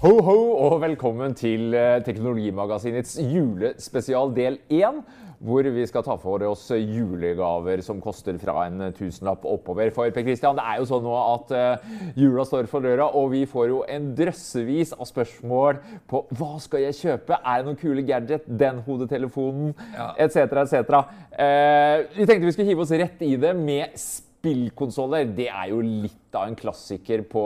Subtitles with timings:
[0.00, 5.02] Ho, ho, og velkommen til eh, Teknologimagasinets julespesial del 1.
[5.44, 9.88] Hvor vi skal ta for oss julegaver som koster fra en tusenlapp oppover.
[9.96, 13.30] For Per Christian, det er jo sånn nå at uh, jula står for døra, og
[13.32, 15.80] vi får jo en drøssevis av spørsmål
[16.12, 17.40] på hva skal jeg kjøpe?
[17.40, 18.48] Er det noen kule gadget?
[18.48, 19.72] Den hodetelefonen?
[20.20, 21.04] Etc., etc.
[21.32, 23.96] Uh, vi tenkte vi skulle hive oss rett i det med
[24.40, 25.28] spillkonsoller.
[25.36, 27.42] Det er jo litt av en klassiker på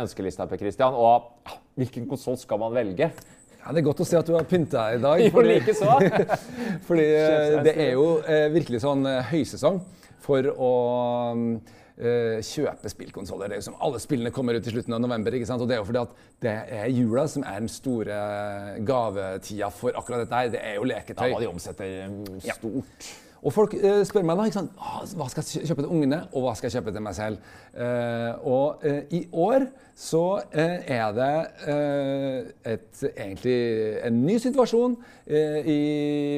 [0.00, 0.96] ønskelista, Per Christian.
[0.96, 1.08] Og
[1.48, 3.10] ja, hvilken konsoll skal man velge?
[3.58, 5.24] Ja, det er godt å se at du har pynta deg i dag.
[5.28, 5.98] Jo, likeså.
[6.88, 9.82] fordi eh, det er jo eh, virkelig sånn eh, høysesong
[10.24, 10.70] for å
[11.98, 13.50] eh, kjøpe spillkonsoller.
[13.50, 15.36] Det er jo som Alle spillene kommer ut i slutten av november.
[15.36, 15.60] ikke sant?
[15.64, 18.18] Og det er jo fordi at det er jula som er den store
[18.88, 20.52] gavetida for akkurat dette her.
[20.56, 21.30] Det er jo Da leketøy.
[21.34, 21.90] må de omsette
[22.46, 22.60] stort.
[22.62, 23.10] stort.
[23.42, 24.62] Og folk eh, spør meg da?
[24.82, 27.52] «Ah, hva skal jeg kjøpe til ungene, og hva skal jeg kjøpe til meg selv.
[27.74, 31.32] Eh, og eh, i år så eh, er det
[31.70, 33.58] eh, et, egentlig
[34.06, 35.80] en ny situasjon eh, i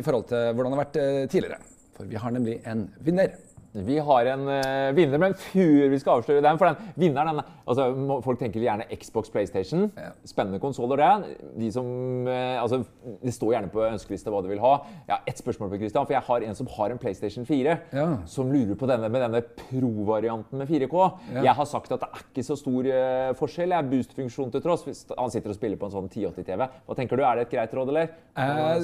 [0.04, 1.60] forhold til hvordan det har vært tidligere.
[1.96, 3.36] For vi har nemlig en vinner.
[3.72, 7.50] Vi har en uh, vinner, men før vi skal avsløre den For den vinneren den,
[7.70, 9.84] altså, må- Folk tenker gjerne Xbox, PlayStation.
[9.96, 10.08] Ja.
[10.26, 11.36] Spennende konsoller, det.
[11.60, 11.86] De som,
[12.26, 12.80] uh, altså,
[13.22, 14.72] det står gjerne på ønskelista hva du vil ha.
[15.06, 17.76] Jeg har ett spørsmål på Christian, for jeg har en som har en PlayStation 4.
[17.94, 18.06] Ja.
[18.26, 21.06] Som lurer på denne med denne Pro-varianten med 4K.
[21.36, 21.44] Ja.
[21.50, 23.76] Jeg har sagt at det er ikke så stor uh, forskjell.
[23.76, 24.82] Jeg Boost-funksjon til tross.
[24.88, 26.66] Hvis han sitter og spiller på en sånn 1080-TV.
[26.88, 27.22] Hva tenker du?
[27.22, 28.10] Er det et greit råd, eller?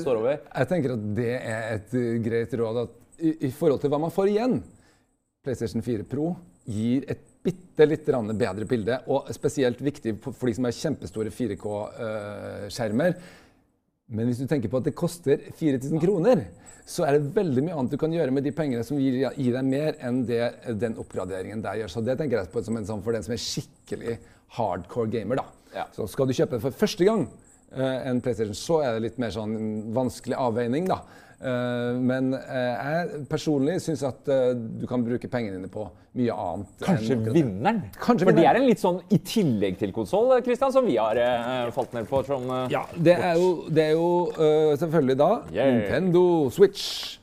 [0.07, 0.39] Over.
[0.47, 1.93] Jeg tenker at det er et
[2.23, 4.59] greit råd at i, i forhold til hva man får igjen.
[5.47, 6.35] PlayStation 4 Pro
[6.67, 13.19] gir et bitte litt bedre bilde, og spesielt viktig for de som har kjempestore 4K-skjermer.
[14.11, 16.43] Men hvis du tenker på at det koster 4000 kroner,
[16.87, 19.55] så er det veldig mye annet du kan gjøre med de pengene som gir, gir
[19.57, 20.43] deg mer enn det
[20.79, 21.93] den oppgraderingen der gjør.
[21.97, 24.19] Så det tenker jeg på som en sånn for den som er skikkelig
[24.59, 25.43] hardcore gamer.
[25.43, 25.47] da.
[25.75, 25.87] Ja.
[25.95, 27.27] Så skal du kjøpe for første gang
[27.75, 29.57] eh, en PlayStation, så er det litt mer sånn
[29.97, 31.01] vanskelig avveining, da.
[31.37, 35.85] Eh, men eh, jeg personlig syns at eh, du kan bruke pengene dine på
[36.17, 36.71] mye annet.
[36.81, 37.83] Kanskje vinneren?
[38.01, 41.21] Kanskje For det er en litt sånn i tillegg til konsoll, Christian, som vi har
[41.77, 42.23] falt ned på.
[42.25, 44.09] Som, Ja, det er jo, det er jo
[44.81, 45.77] selvfølgelig da Yeah.
[45.77, 47.19] Nintendo Switch.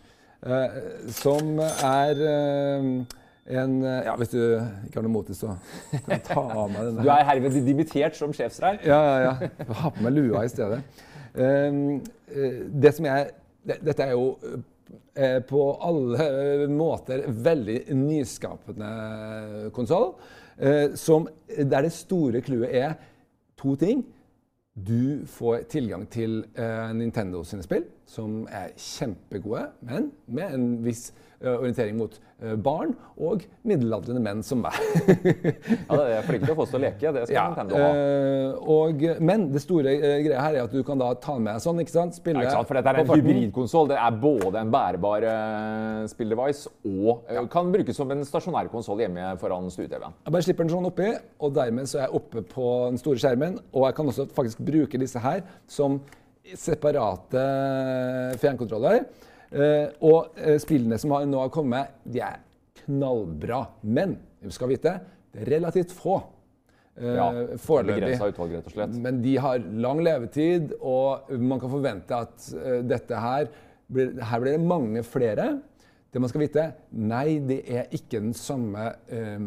[1.17, 5.55] som er en Ja, hvis du ikke har noe mot det, så
[5.91, 7.03] kan jeg ta av meg denne.
[7.03, 8.77] Du er herved dimittert som sjefsreir.
[8.85, 9.73] Ja, ja, ja.
[9.81, 10.83] Ha på meg lua i stedet.
[11.33, 13.31] Det som jeg
[13.63, 14.33] Dette er jo
[15.15, 20.13] eh, på alle måter veldig nyskapende konsoll.
[20.57, 22.97] Eh, der det store clouet er
[23.59, 24.03] to ting.
[24.73, 31.11] Du får tilgang til eh, Nintendo sine spill, som er kjempegode, men med en viss
[31.43, 32.15] orientering mot
[32.63, 34.77] barn og middelaldrende menn som meg.
[35.83, 37.11] Ja, det er flinke til å få oss til å leke.
[37.15, 37.89] Det skal Ja, Nintendo ha.
[37.93, 41.61] eh, og, men det store eh, greia her er at du kan da ta med
[41.63, 42.17] sånn, ikke sant?
[42.17, 42.69] Spille Ja, ikke sant?
[42.69, 43.91] For dette er en hybridkonsoll.
[43.91, 49.03] Det er både en bærbar uh, spilldevice og eh, kan brukes som en stasjonær konsoll
[49.03, 50.17] hjemme foran stue-TV-en.
[50.25, 51.11] Jeg bare slipper den sånn oppi,
[51.43, 53.59] og dermed så er jeg oppe på den store skjermen.
[53.73, 56.01] Og jeg kan også faktisk bruke disse her som
[56.59, 57.43] separate
[58.41, 59.05] fjernkontroller.
[59.53, 62.39] Eh, og eh, spillene som har, nå har kommet, de er
[62.83, 63.63] knallbra.
[63.85, 64.95] Men vi skal vite,
[65.33, 66.15] det er relativt få.
[66.97, 67.27] eh, Ja,
[67.57, 68.15] foreløpig.
[68.17, 68.95] utvalg, rett og slett.
[69.01, 72.49] Men de har lang levetid, og man kan forvente at
[72.87, 73.47] dette her
[73.93, 75.59] blir, Her blir det mange flere.
[76.13, 79.39] Det man skal vite, nei, det er ikke den samme eh,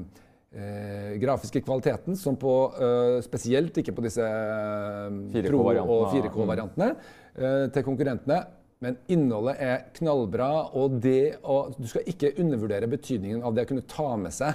[0.52, 6.22] eh, grafiske kvaliteten som på eh, Spesielt ikke på disse 4K Pro- og variantene.
[6.30, 6.88] 4K-variantene
[7.38, 8.40] eh, til konkurrentene.
[8.84, 13.70] Men innholdet er knallbra, og det å, du skal ikke undervurdere betydningen av det å
[13.70, 14.52] kunne ta med seg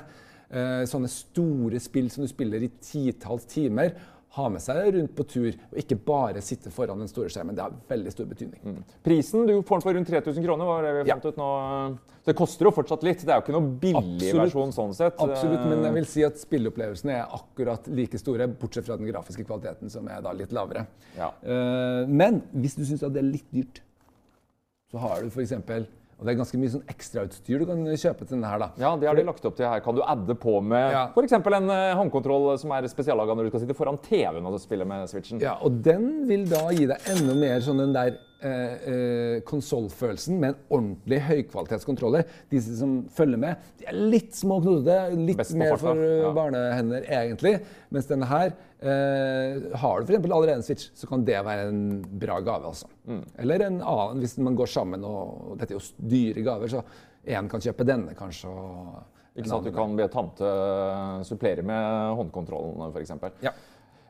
[0.54, 3.96] eh, sånne store spill som du spiller i titalls timer.
[4.38, 7.58] Ha med seg rundt på tur, og ikke bare sitte foran den store skjermen.
[7.58, 8.78] Det har veldig stor betydning.
[9.04, 10.70] Prisen du får den for rundt 3000 kroner.
[10.70, 11.18] var det vi Ja.
[11.18, 11.50] fant ut nå.
[12.22, 13.26] Så det koster jo fortsatt litt.
[13.26, 14.42] Det er jo ikke noe billig Absolutt.
[14.46, 15.18] versjon sånn sett.
[15.20, 19.44] Absolutt, men jeg vil si at spilleopplevelsene er akkurat like store, bortsett fra den grafiske
[19.44, 20.86] kvaliteten, som er da litt lavere.
[21.18, 21.34] Ja.
[21.44, 23.82] Eh, men hvis du syns det er litt dyrt,
[24.92, 25.54] så har du f.eks.
[26.22, 28.60] Og det er ganske mye sånn ekstrautstyr du kan kjøpe til denne her.
[28.62, 28.68] da.
[28.78, 29.80] Ja, det har de lagt opp til her.
[29.82, 31.08] Kan du adde på med Ja.
[31.16, 31.34] f.eks.
[31.34, 35.10] en eh, håndkontroll som er spesiallaga når du skal sitte foran TV-en og spille med
[35.10, 35.42] Switchen?
[35.42, 40.40] Ja, Og den vil da gi deg enda mer sånn den der eh, eh, konsollfølelsen
[40.42, 42.26] med en ordentlig høykvalitetskontroller.
[42.52, 45.16] Disse som følger med, de er litt små knotete.
[45.20, 46.34] Litt Best mer for eh, ja.
[46.36, 47.56] barnehender, egentlig.
[47.94, 50.26] Mens denne her eh, Har du f.eks.
[50.26, 52.74] allerede en Switch, så kan det være en bra gave.
[52.74, 52.92] altså.
[53.06, 53.24] Mm.
[53.46, 56.84] Eller en annen, hvis man går sammen og Dette er jo dyre gaver, så
[57.28, 58.50] én kan kjøpe denne, kanskje.
[58.50, 60.56] og Ikke sant, Du kan be tante
[61.28, 63.44] supplere med håndkontrollen, f.eks.
[63.46, 63.54] Ja.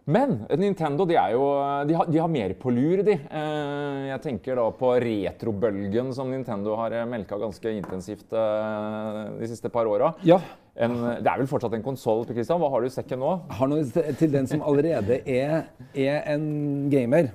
[0.09, 1.43] Men Nintendo de, jo,
[1.87, 3.13] de, har, de har, mer på lur, de.
[3.13, 9.51] Eh, jeg tenker da på retrobølgen som Nintendo har eh, melka ganske intensivt eh, de
[9.51, 10.13] siste par åra.
[10.25, 10.41] Ja.
[10.71, 12.23] Det er vel fortsatt en konsoll?
[12.25, 13.31] Hva har du i sekken nå?
[13.51, 16.45] Jeg har noe til den som allerede er, er en
[16.89, 17.29] gamer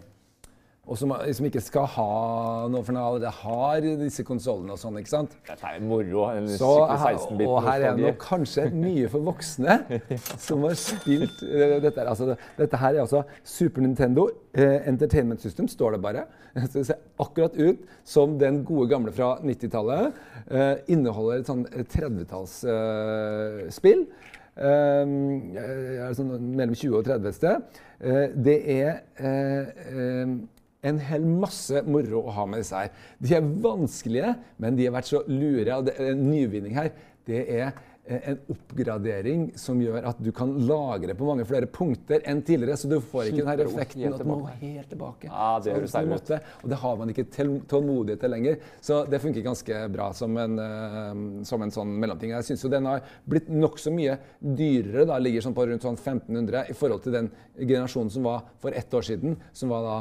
[0.87, 2.11] og som, liksom ikke skal ha
[2.71, 4.99] noe for noe allerede har disse konsollene og sånn.
[5.01, 5.33] ikke sant?
[5.49, 6.29] Dette er moro.
[6.31, 9.75] En så, og her er det kanskje mye for voksne
[10.47, 15.69] som har spilt uh, dette, altså, dette her er altså Super Nintendo uh, Entertainment System,
[15.69, 16.23] står det bare.
[16.73, 20.13] Det ser akkurat ut som den gode gamle fra 90-tallet.
[20.47, 24.07] Uh, eh, inneholder et sånn 30-tallsspill.
[24.57, 24.97] Uh,
[26.17, 27.57] sånn mellom 20 og 30 et sted.
[28.47, 28.93] det er
[30.83, 32.93] en hel masse moro å ha med disse her.
[33.23, 35.77] De er vanskelige, men de har vært så lure.
[35.77, 36.91] og det, En nyvinning her
[37.27, 37.73] det er
[38.07, 42.79] en oppgradering som gjør at du kan lagre på mange flere punkter enn tidligere.
[42.79, 45.31] Så du får ikke denne effekten at du må helt tilbake.
[45.31, 46.33] Ja, det høres deilig ut.
[46.63, 47.27] Og det har man ikke
[47.71, 48.59] tålmodighet til lenger.
[48.81, 52.35] Så det funker ganske bra som en, uh, som en sånn mellomting.
[52.37, 55.07] Jeg syns jo den har blitt nokså mye dyrere.
[55.09, 58.77] da, Ligger sånn på rundt sånn 1500 i forhold til den generasjonen som var for
[58.77, 59.97] ett år siden, som var da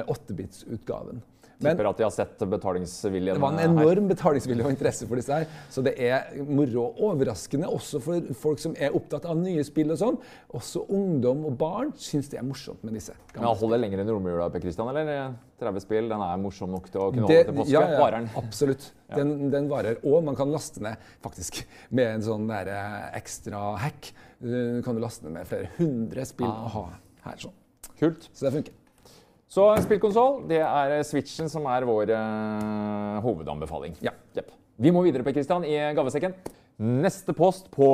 [0.00, 1.20] uh, 8-bits-utgaven.
[1.60, 5.20] Men, Tipper at de har sett betalingsviljen Det var en enorm betalingsvilje og interesse for
[5.20, 5.58] disse her.
[5.68, 9.92] Så det er moro og overraskende også for folk som er opptatt av nye spill
[9.92, 10.16] og sånn.
[10.56, 13.12] Også ungdom og barn syns det er morsomt med disse.
[13.34, 15.36] Men han holder lenger enn romjula, Per Christian, eller?
[15.60, 17.74] 30 spill, den er morsom nok til å kunne holde til påske?
[17.74, 18.32] Ja, ja, varer den?
[18.40, 18.88] absolutt.
[19.10, 19.96] Den, den, varer.
[20.06, 21.64] Og man kan laste ned faktisk
[21.98, 24.12] med en sånn der, eh, ekstra hack.
[24.38, 26.68] Du kan du laste ned med flere hundre spill ah.
[26.68, 26.84] å ha
[27.24, 27.40] her.
[27.42, 27.56] sånn.
[27.98, 28.30] Kult.
[28.30, 28.79] Så det funker.
[29.50, 33.96] Så spillkonsoll, det er Switchen som er vår uh, hovedanbefaling.
[34.04, 34.12] Ja.
[34.36, 34.52] Yep.
[34.78, 36.36] Vi må videre på Christian, i gavesekken.
[36.80, 37.88] Neste post på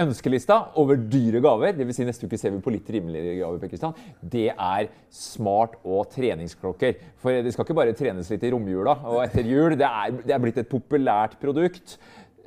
[0.00, 1.98] ønskelista over dyre gaver, dvs.
[1.98, 6.06] Si neste uke ser vi på litt rimeligere gaver, Per Kristian, det er smart- og
[6.14, 7.02] treningsklokker.
[7.20, 9.74] For det skal ikke bare trenes litt i romjula og etter jul.
[9.76, 11.98] Det er, det er blitt et populært produkt.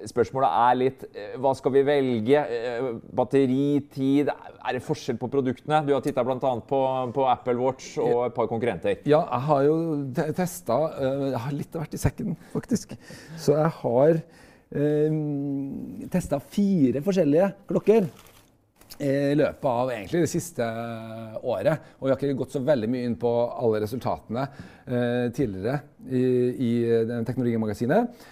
[0.09, 2.43] Spørsmålet er litt eh, hva skal vi velge?
[3.15, 4.31] Batteri, batteritid?
[4.63, 5.81] Er det forskjell på produktene?
[5.87, 6.37] Du har titta bl.a.
[6.39, 6.81] På,
[7.15, 8.99] på Apple Watch og et par konkurrenter.
[9.09, 9.77] Ja, jeg har jo
[10.35, 12.95] testa eh, Jeg har litt av hvert i sekken, faktisk.
[13.39, 15.17] Så jeg har eh,
[16.13, 18.11] testa fire forskjellige klokker
[19.01, 20.65] i løpet av egentlig det siste
[21.41, 21.89] året.
[21.97, 26.23] Og vi har ikke gått så veldig mye inn på alle resultatene eh, tidligere i,
[26.53, 26.71] i
[27.25, 28.29] Teknologimagasinet.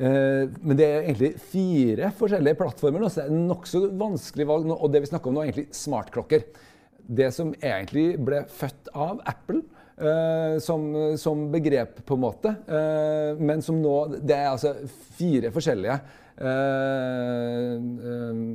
[0.00, 3.04] Eh, men det er egentlig fire forskjellige plattformer.
[3.08, 4.66] Så det er nokså vanskelig valg.
[4.68, 6.46] nå, Og det vi snakker om nå, er egentlig smartklokker.
[7.20, 9.62] Det som egentlig ble født av Apple.
[10.00, 12.54] Uh, som, som, begrep, på en måte.
[12.64, 14.72] Uh, men som nå Det er altså
[15.18, 16.00] fire forskjellige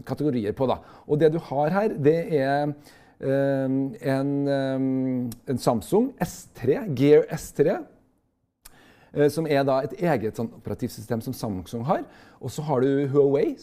[0.10, 0.66] kategorier på.
[0.66, 0.80] da.
[1.06, 2.72] Og det du har her, det er
[3.22, 7.76] en, en Samsung S3, Gear S3.
[9.16, 12.04] Eh, som er da et eget sånn, operativsystem som Samsung har.
[12.44, 13.56] Og så har du Huawei,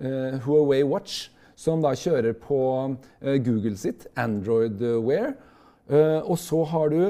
[0.00, 2.60] uh, Huawei Watch, som da kjører på
[2.94, 5.34] uh, Google sitt Android Wear.
[5.84, 7.00] Og så har du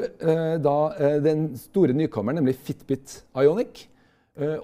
[0.58, 0.78] da
[1.22, 3.84] den store nykommeren, nemlig Fitbit Ionic,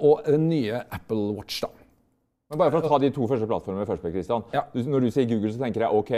[0.02, 1.61] og den nye Apple Watch.
[1.62, 1.70] da.
[2.50, 4.43] Men bare for å ta de to første plattformene først, Christian.
[4.50, 4.64] Ja.
[4.75, 6.11] Når du sier Google, så tenker jeg OK,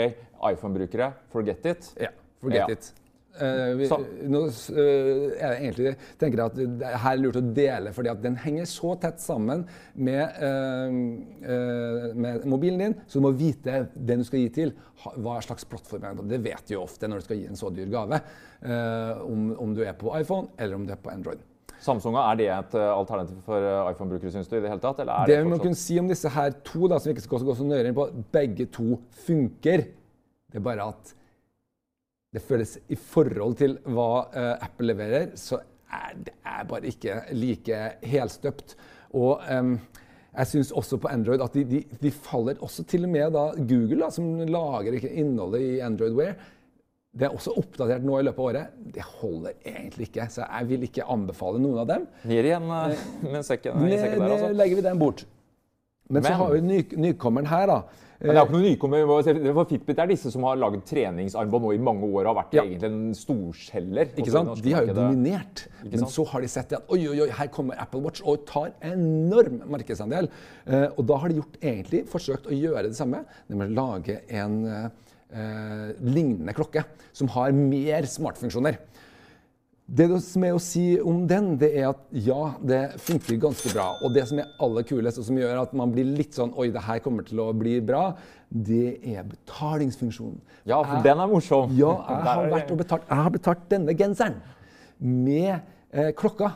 [0.49, 1.91] iPhone-brukere, forget it.
[2.01, 2.09] Ja,
[2.41, 2.79] forget ja.
[2.79, 2.89] it.
[3.33, 3.87] Uh, vi,
[4.29, 8.11] nå uh, er jeg egentlig tenker jeg at det her er lurt å dele, fordi
[8.11, 9.63] at den henger så tett sammen
[9.97, 14.75] med, uh, med, mobilen din, så du må vite den du skal gi til,
[15.17, 16.27] hva slags plattform er det.
[16.35, 18.21] Det vet du jo ofte når du skal gi en så dyr gave,
[18.63, 21.41] om, om, du er på iPhone eller om du er på Android.
[21.83, 24.55] Samsung, Er det et alternativ for iPhone-brukere, syns du?
[24.55, 25.01] i Det hele tatt?
[25.01, 27.43] det, det vi må kunne si om disse her to, da, som vi ikke skal
[27.49, 29.89] gå så nøyere inn på, begge to funker.
[30.47, 31.15] Det er bare at
[32.33, 35.61] det føles I forhold til hva uh, Apple leverer, så
[35.93, 38.73] er det er bare ikke like helstøpt.
[39.13, 39.75] Og um,
[40.33, 43.45] jeg syns også på Android at de, de, de, faller også til og med da
[43.53, 46.33] Google, da, som lager innholdet i Android Wear.
[47.13, 48.77] Det er også oppdatert nå i løpet av året.
[48.95, 50.25] Det holder egentlig ikke.
[50.33, 52.07] Så jeg vil ikke anbefale noen av dem.
[52.25, 53.03] Gir igjen uh,
[53.35, 54.49] med sekken, med sekken der, altså.
[54.57, 55.27] legger vi den bort.
[56.09, 58.09] Men, Men, så har vi ny, nykommeren her, da.
[58.23, 59.09] Men det er ikke noe nykommer.
[59.57, 62.63] For Fitbit er disse som har laget treningsarmbånd nå i mange år har vært ja.
[62.63, 64.13] egentlig en storselger.
[64.15, 64.53] Ikke sant?
[64.63, 65.65] De har jo dominert.
[65.83, 68.71] Men så har de sett at oi, oi, oi, her kommer Apple Watch og tar
[68.93, 70.31] enorm markedsandel.
[70.63, 74.59] Uh, og da har de gjort egentlig forsøkt å gjøre det samme, nemlig lage en
[74.71, 74.87] uh,
[75.99, 78.79] lignende klokke som har mer smartfunksjoner.
[79.83, 83.89] Det som er å si om den, det er at ja, det funker ganske bra.
[83.99, 86.69] Og det som er aller kulest, og som gjør at man blir litt sånn Oi,
[86.71, 88.13] det her kommer til å bli bra,
[88.47, 90.39] det er betalingsfunksjonen.
[90.63, 91.73] Ja, for jeg, den er morsom.
[91.75, 94.39] Ja, jeg har vært og betalt, jeg har betalt denne genseren
[95.03, 95.51] med
[95.91, 96.53] eh, klokka.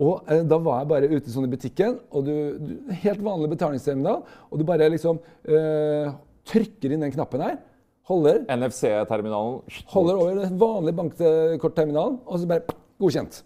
[0.00, 2.72] Og eh, da var jeg bare ute sånn i butikken, og du, du,
[3.04, 6.08] helt vanlig betalingsterminal, og du bare liksom eh,
[6.48, 7.60] trykker inn den knappen her.
[8.10, 8.42] Holder.
[8.50, 9.62] NFC-terminalen.
[9.92, 13.42] Holder over den vanlige bankkortterminalen, og så bare godkjent.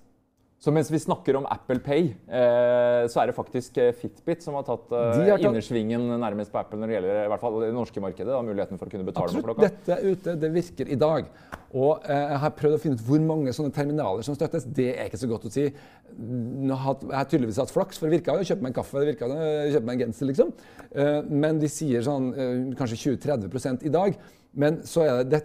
[0.57, 4.57] Så mens vi snakker om Apple Pay, eh, så er det faktisk eh, Fitbit som
[4.57, 5.45] har tatt, eh, har tatt...
[5.51, 8.33] innersvingen nærmest på Apple når det gjelder i hvert fall det norske markedet.
[8.33, 9.45] Da, muligheten for å kunne betale Absolutt.
[9.45, 9.69] med klokka.
[9.69, 11.29] Dette er ute, det virker i dag.
[11.77, 14.65] Og eh, jeg har prøvd å finne ut hvor mange sånne terminaler som støttes.
[14.79, 15.67] Det er ikke så godt å si.
[16.17, 19.03] Nå har, jeg tydeligvis hatt flaks, for det virka jo å kjøpe meg en kaffe,
[19.03, 19.37] det virka å
[19.75, 20.55] kjøpe meg en genser, liksom.
[20.89, 24.17] Eh, men de sier sånn eh, kanskje 20-30 i dag.
[24.57, 25.43] Men så er det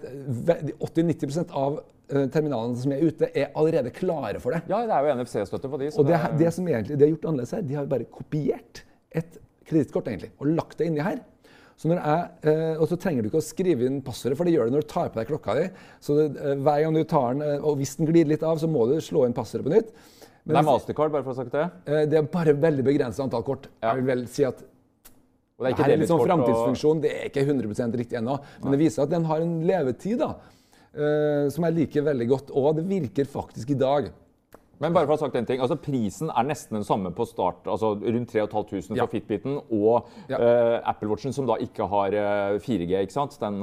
[0.80, 4.64] 80-90% av eh, terminalene som er ute, er allerede klare for det.
[4.72, 5.90] Ja, det er jo NFC-støtte på de.
[5.92, 8.86] og det, det, det, som egentlig de har gjort annerledes her, de har bare kopiert
[9.12, 9.36] et
[9.68, 11.20] kredittkort egentlig, og lagt det inni her.
[11.82, 14.70] Så jeg, eh, og så trenger du ikke å skrive inn passordet, for det gjør
[14.70, 15.68] du når du tar på deg klokka di.
[16.04, 18.70] Så det, eh, hver gang du tar den, og hvis den glir litt av, så
[18.70, 19.92] må du slå inn passordet på nytt.
[20.46, 22.06] Men, det er Mastercard, bare for å ha sagt det?
[22.10, 23.68] Det er bare veldig begrenset antall kort.
[23.82, 23.92] Ja.
[23.92, 24.64] Jeg vil vel si at
[25.62, 27.02] og det er ikke det er en sånn framtidsfunksjon.
[27.04, 28.40] Det er ikke 100% riktig ennå.
[28.64, 30.32] Men det viser at den har en levetid da,
[30.98, 32.50] uh, som jeg liker veldig godt.
[32.58, 34.10] Og det virker faktisk i dag.
[34.82, 37.28] Men bare for å ha sagt en ting, altså Prisen er nesten den samme på
[37.30, 39.10] start, altså rundt 3500 for ja.
[39.12, 40.40] Fitbiten og ja.
[40.40, 42.96] uh, Apple Watchen, som da ikke har uh, 4G.
[43.04, 43.38] ikke sant?
[43.42, 43.62] Den,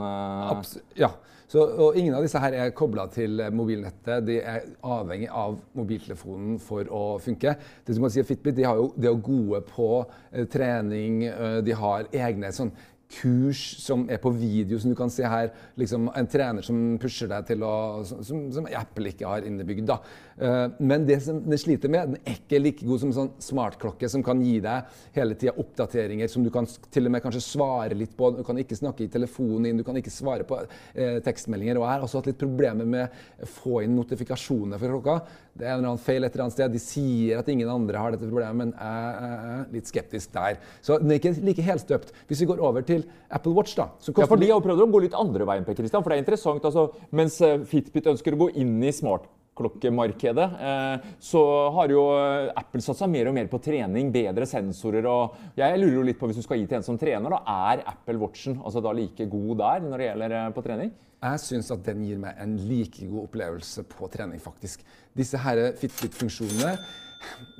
[0.99, 1.11] ja.
[1.49, 4.21] Så, og ingen av disse her er kobla til mobilnettet.
[4.27, 7.55] De er avhengig av mobiltelefonen for å funke.
[7.87, 11.23] Det som man sier Fitbit de, jo, de er gode på uh, trening.
[11.31, 12.75] Eh, de har egne sånn
[13.09, 15.49] kurs som er på video, som du kan se her.
[15.81, 19.87] Liksom en trener som pusher deg til å Som, som Apple ikke har innebygd.
[19.89, 20.03] da.
[20.39, 23.33] Uh, men det som den sliter med, den er ikke like god som en sånn
[23.43, 27.43] smartklokke som kan gi deg hele tida oppdateringer som du kan til og med kanskje
[27.43, 28.31] svare litt på.
[28.37, 31.81] Du kan ikke snakke i telefonen din, du kan ikke svare på uh, tekstmeldinger.
[31.81, 35.19] Og jeg har også hatt litt problemer med å få inn notifikasjoner for klokka.
[35.59, 36.71] Det er en eller annen feil et eller annet sted.
[36.71, 40.61] De sier at ingen andre har dette problemet, men jeg er litt skeptisk der.
[40.85, 42.13] Så den er ikke like helstøpt.
[42.29, 45.03] Hvis vi går over til Apple Watch, da Ja, for de har prøvd å gå
[45.03, 46.65] litt andre veien, Per Christian, for det er interessant.
[46.65, 51.43] Altså, mens eh, Fitbit ønsker å gå inn i smartklokkemarkedet, eh, så
[51.75, 55.07] har jo eh, Apple satsa mer og mer på trening, bedre sensorer.
[55.07, 57.43] og Jeg lurer jo litt på, hvis du skal gi til en som trener, da,
[57.73, 60.95] er Apple Watchen altså da like god der når det gjelder på trening?
[61.19, 64.85] Jeg syns at den gir meg en like god opplevelse på trening, faktisk.
[65.19, 66.77] Disse her Fitbit-funksjonene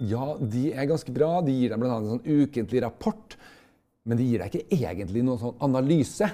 [0.07, 1.39] ja, de er ganske bra.
[1.43, 1.97] De gir deg bl.a.
[1.99, 3.35] en sånn ukentlig rapport.
[4.09, 6.29] Men de gir deg ikke egentlig noen sånn analyse.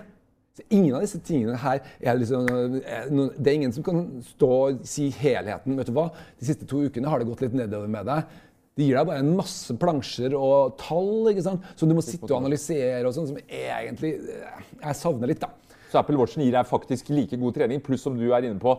[0.54, 4.84] Så ingen av disse tingene her er liksom, Det er ingen som kan stå og
[4.86, 5.74] si helheten.
[5.80, 6.10] vet du hva?
[6.38, 8.36] De siste to ukene har det gått litt nedover med deg.
[8.74, 11.66] De gir deg bare en masse plansjer og tall ikke sant?
[11.78, 13.02] som du må sitte og analysere.
[13.06, 15.50] og sånn, som egentlig Jeg savner litt, da.
[15.90, 18.78] Så Apple Watchen gir deg faktisk like god trening, pluss som du er inne på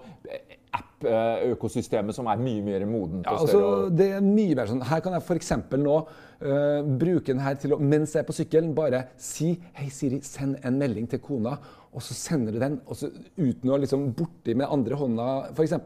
[0.75, 3.25] app-økosystemet som er mye mer modent.
[3.27, 4.83] Ja, altså, det er mye mer sånn.
[4.85, 5.53] Her kan jeg f.eks.
[5.81, 9.87] nå uh, bruke den her til å, mens jeg er på sykkelen, bare si Hei,
[9.93, 11.55] Siri, send en melding til kona.
[11.95, 15.79] Og så sender du den og så, uten å liksom borti med andre hånda, f.eks.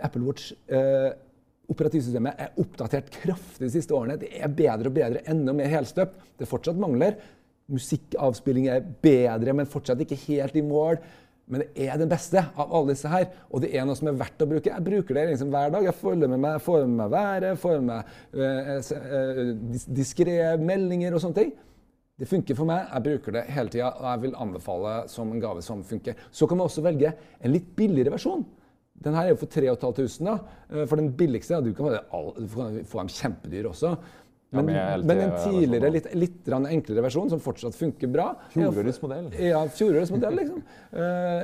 [0.00, 1.10] Apple Watch uh,
[1.70, 4.16] Operativsystemet er oppdatert kraftig de siste årene.
[4.18, 6.16] Det er bedre og bedre, enda mer helstøpt.
[6.34, 7.14] Det er fortsatt mangler.
[7.70, 10.98] Musikkavspilling er bedre, men fortsatt ikke helt i mål.
[11.50, 14.18] Men det er den beste av alle disse her, og det er noe som er
[14.20, 14.70] verdt å bruke.
[14.70, 15.88] Jeg bruker det liksom hver dag.
[15.88, 21.16] Jeg følger med meg, får med meg været, får med meg uh, uh, diskré meldinger
[21.16, 21.50] og sånne ting.
[22.20, 22.86] Det funker for meg.
[22.86, 26.22] Jeg bruker det hele tida, og jeg vil anbefale som en gave som funker.
[26.30, 28.46] Så kan man også velge en litt billigere versjon.
[29.00, 30.84] Den her er jo for 3500.
[30.84, 33.94] For den billigste ja, du kan få dem kjempedyr også.
[34.50, 39.28] Men, ja, men, en tidligere, litt, litt enklere versjon som fortsatt funker bra Fjorårets modell.
[39.38, 41.00] Ja, fjorårets modell liksom, uh,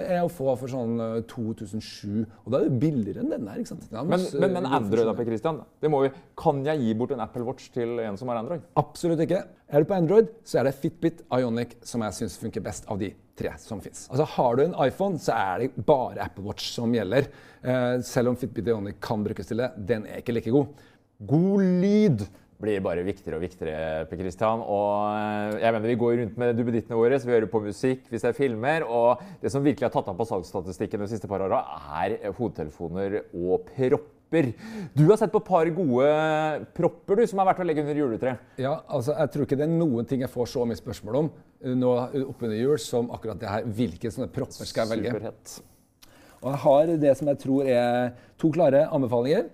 [0.17, 2.25] er å få for sånn uh, eh, 2007.
[2.43, 3.55] Og da er det billigere enn denne.
[3.61, 3.85] ikke sant?
[3.95, 6.11] Men, men, men, Android da, Per Christian, det må vi,
[6.43, 8.65] kan jeg gi bort en Apple Watch til en som har Android?
[8.83, 9.45] Absolutt ikke.
[9.71, 12.99] Er du på Android, så er det Fitbit Ionic som jeg syns funker best av
[13.03, 14.09] de tre som fins.
[14.11, 17.31] Altså, har du en iPhone, så er det bare Apple Watch som gjelder.
[17.63, 19.71] Uh, selv om Fitbit Ionic kan brukes til det.
[19.93, 20.75] Den er ikke like god.
[21.31, 22.27] God lyd
[22.63, 24.07] blir bare viktigere og viktigere.
[24.11, 24.63] Per Christian.
[24.63, 28.07] Og eh, jeg mener Vi går rundt med duppedittene våre, så vi hører på musikk,
[28.11, 28.87] vi ser filmer.
[28.87, 31.63] Og det som virkelig har tatt av på salgsstatistikken de siste par åra,
[32.03, 34.53] er hodetelefoner og propper.
[34.97, 36.09] Du har sett på et par gode
[36.77, 38.49] propper du, som er verdt å legge under juletreet.
[38.61, 41.31] Ja, altså jeg tror ikke det er noen ting jeg får så mye spørsmål om
[41.77, 41.93] nå
[42.27, 43.71] oppunder jul som akkurat det her.
[43.79, 45.15] Hvilke sånne propper skal jeg velge?
[45.15, 45.57] Superhett.
[46.43, 48.11] Og jeg har det som jeg tror er
[48.41, 49.49] to klare anbefalinger.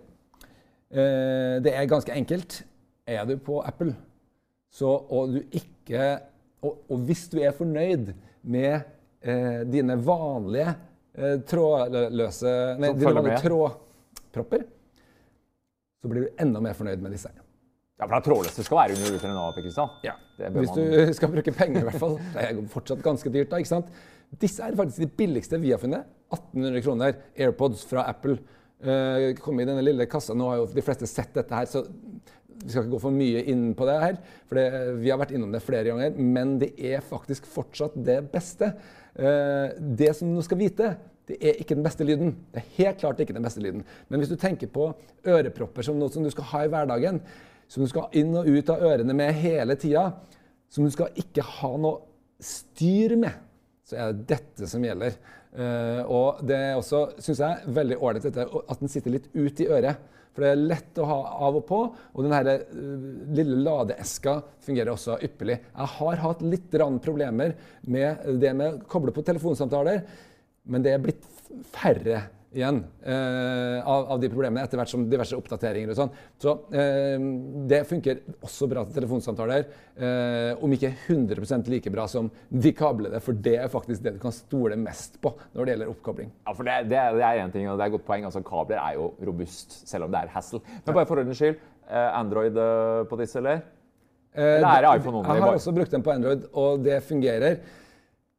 [0.92, 2.62] Eh, det er ganske enkelt.
[3.06, 3.94] Er du på Apple,
[4.73, 6.18] så, og, du ikke,
[6.62, 8.75] og, og hvis du er fornøyd med
[9.21, 10.71] eh, dine vanlige
[11.18, 14.64] eh, trådløse Nei, dine vanlige trådpropper,
[16.02, 17.30] så blir du enda mer fornøyd med disse.
[17.99, 19.92] Ja, for det trådløse skal være under UTN AP, Kristian.
[20.02, 20.16] Ja.
[20.56, 22.16] Hvis du skal bruke penger, i hvert fall.
[22.32, 23.61] Det er fortsatt ganske dyrt, da.
[23.62, 23.92] ikke sant?
[24.42, 26.09] Disse er faktisk de billigste vi har funnet.
[26.32, 27.21] 1800 kroner.
[27.37, 28.40] AirPods fra Apple.
[28.82, 30.35] Uh, kom i denne lille kassa.
[30.35, 31.85] Nå har jo de fleste sett dette her, så
[32.62, 34.18] vi skal ikke gå for mye inn på det her.
[34.49, 34.66] For det,
[35.00, 36.18] vi har vært innom det flere ganger.
[36.18, 38.73] Men det er faktisk fortsatt det beste.
[39.16, 40.92] Uh, det som du skal vite,
[41.30, 42.35] det er ikke den beste lyden.
[42.52, 43.85] Det er helt klart ikke den beste lyden.
[44.09, 44.90] Men hvis du tenker på
[45.28, 47.21] ørepropper som noe som du skal ha i hverdagen,
[47.71, 50.11] som du skal inn og ut av ørene med hele tida,
[50.73, 52.02] som du skal ikke ha noe
[52.42, 53.37] styr med,
[53.87, 55.16] så er det dette som gjelder.
[55.52, 59.68] Uh, og det er også, syns jeg, veldig ålreit at den sitter litt ut i
[59.68, 60.00] øret.
[60.32, 64.94] For det er lett å ha av og på, og den uh, lille ladeeska fungerer
[64.94, 65.58] også ypperlig.
[65.74, 70.06] Jeg har hatt litt problemer med det med å koble på telefonsamtaler,
[70.64, 71.26] men det er blitt
[71.74, 72.22] færre
[72.52, 76.12] igjen eh, av, av, de problemene etter hvert som diverse oppdateringer og sånn.
[76.42, 77.25] Så eh,
[77.71, 79.66] det funker også bra til telefonsamtaler.
[79.97, 84.23] Eh, om ikke 100% like bra som de kablede, for det er faktisk det du
[84.23, 86.32] kan stole mest på når det gjelder oppkobling.
[86.47, 88.26] Ja, for Det, det, det er én ting, og det er et godt poeng.
[88.28, 90.62] altså Kabler er jo robust, selv om det er hassle.
[90.85, 93.62] Men bare for ordens skyld, eh, Android eh, på disse, eller?
[94.32, 95.35] Eh, eller er det iPhone only?
[95.37, 97.56] Jeg har også brukt den på Android, og det fungerer.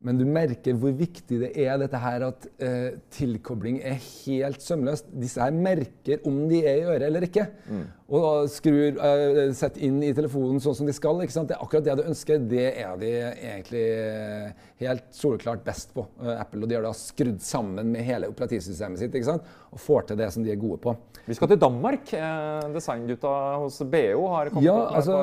[0.04, 5.08] Men du merker hvor viktig det er dette her at eh, tilkobling er helt sømløst.
[5.16, 7.46] Disse her merker om de er i øret eller ikke.
[7.70, 7.86] Mm.
[8.14, 11.22] Og skrur, uh, setter inn i telefonen sånn som de skal.
[11.24, 11.50] ikke sant?
[11.50, 12.44] Det er akkurat det du ønsker.
[12.52, 16.62] Det er de egentlig eh, helt soleklart best på, uh, Apple.
[16.62, 19.50] Og de har da skrudd sammen med hele operativsystemet sitt ikke sant?
[19.74, 20.94] og får til det som de er gode på.
[21.26, 22.12] Vi skal til Danmark.
[22.14, 23.32] Eh, designgutta
[23.64, 25.18] hos BO har kommet ja, opp altså,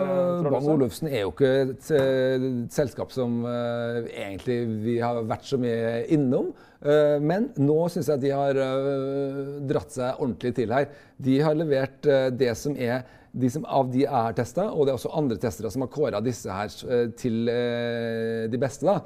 [0.49, 5.61] Bang Olufsen er jo ikke et, et selskap som uh, egentlig vi har vært så
[5.61, 6.51] mye innom.
[6.81, 10.89] Uh, men nå syns jeg de har uh, dratt seg ordentlig til her.
[11.21, 14.99] De har levert det som er de som av de er testa, og det er
[14.99, 16.73] også andre testere som har kåra disse her
[17.15, 18.91] til de beste.
[18.91, 18.97] da.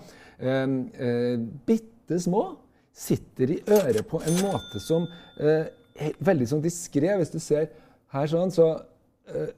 [1.68, 2.46] Bitte små
[2.96, 5.04] sitter i øret på en måte som
[5.37, 7.12] er veldig sånn diskré.
[7.20, 7.68] Hvis du ser
[8.16, 8.70] her sånn, så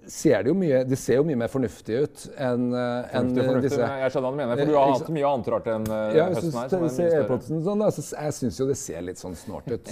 [0.06, 3.32] ser det jo mye Det ser jo mye mer fornuftig ut enn uh, en
[3.64, 6.28] disse Jeg skjønner hva du mener, for du har hatt mye annet rart enn ja,
[6.30, 6.76] høsten her.
[6.84, 9.72] Hvis du ser AirPodsen sånn, da, så jeg syns jo det ser litt sånn snålt
[9.74, 9.90] ut.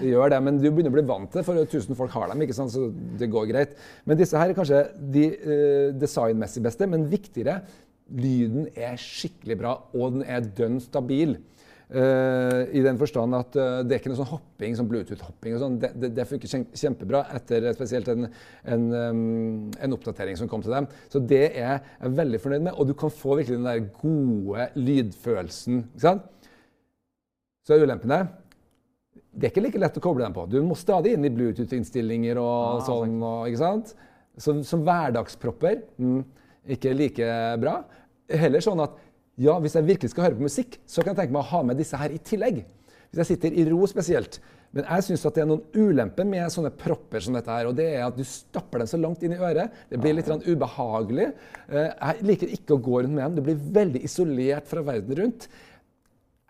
[0.00, 2.30] Det gjør det, men du begynner å bli vant til det, for 1000 folk har
[2.32, 2.72] dem, ikke sant?
[2.72, 2.86] så
[3.20, 3.74] det går greit.
[4.08, 4.82] Men disse her er kanskje
[5.14, 7.60] de uh, designmessig beste, men viktigere.
[8.12, 11.36] Lyden er skikkelig bra, og den er dønn stabil.
[11.92, 15.56] Uh, I den forstand at uh, det er ikke noe sånn hopping, sånn Bluetooth-hopping.
[15.56, 15.74] og sånn.
[15.82, 18.28] Det, det, det, funker kjempebra etter spesielt en,
[18.64, 20.88] en, um, en, oppdatering som kom til dem.
[21.12, 22.78] Så det er jeg veldig fornøyd med.
[22.80, 25.82] Og du kan få virkelig den der gode lydfølelsen.
[25.92, 26.30] ikke sant?
[27.62, 28.22] Så er ulempene
[29.30, 30.46] Det er ikke like lett å koble dem på.
[30.48, 33.18] Du må stadig inn i Bluetooth-innstillinger og ah, sånn.
[33.20, 33.92] Og, ikke sant?
[34.40, 36.20] Så, som hverdagspropper mm,
[36.76, 37.82] ikke like bra.
[38.32, 38.96] Heller sånn at
[39.40, 41.62] ja, hvis jeg virkelig skal høre på musikk, så kan jeg tenke meg å ha
[41.64, 42.64] med disse her i tillegg.
[43.12, 44.40] Hvis jeg sitter i ro spesielt.
[44.72, 47.68] Men jeg syns det er noen ulemper med sånne propper som dette her.
[47.68, 49.74] Og det er at du stapper dem så langt inn i øret.
[49.90, 51.26] Det blir litt ubehagelig.
[51.68, 53.36] Eh, jeg liker ikke å gå rundt med dem.
[53.36, 55.44] Du blir veldig isolert fra verden rundt.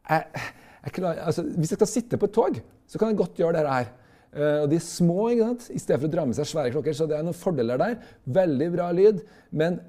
[0.07, 0.45] Jeg,
[0.85, 3.59] jeg klar, altså, hvis jeg skal sitte på et tog, så kan jeg godt gjøre
[3.59, 3.91] dette her.
[4.33, 5.67] Uh, og de er små, ikke sant?
[5.75, 6.95] i stedet for å dra med seg svære klokker.
[6.97, 7.99] Så det er noen fordeler der.
[8.39, 9.27] Veldig bra lyd.
[9.51, 9.83] Men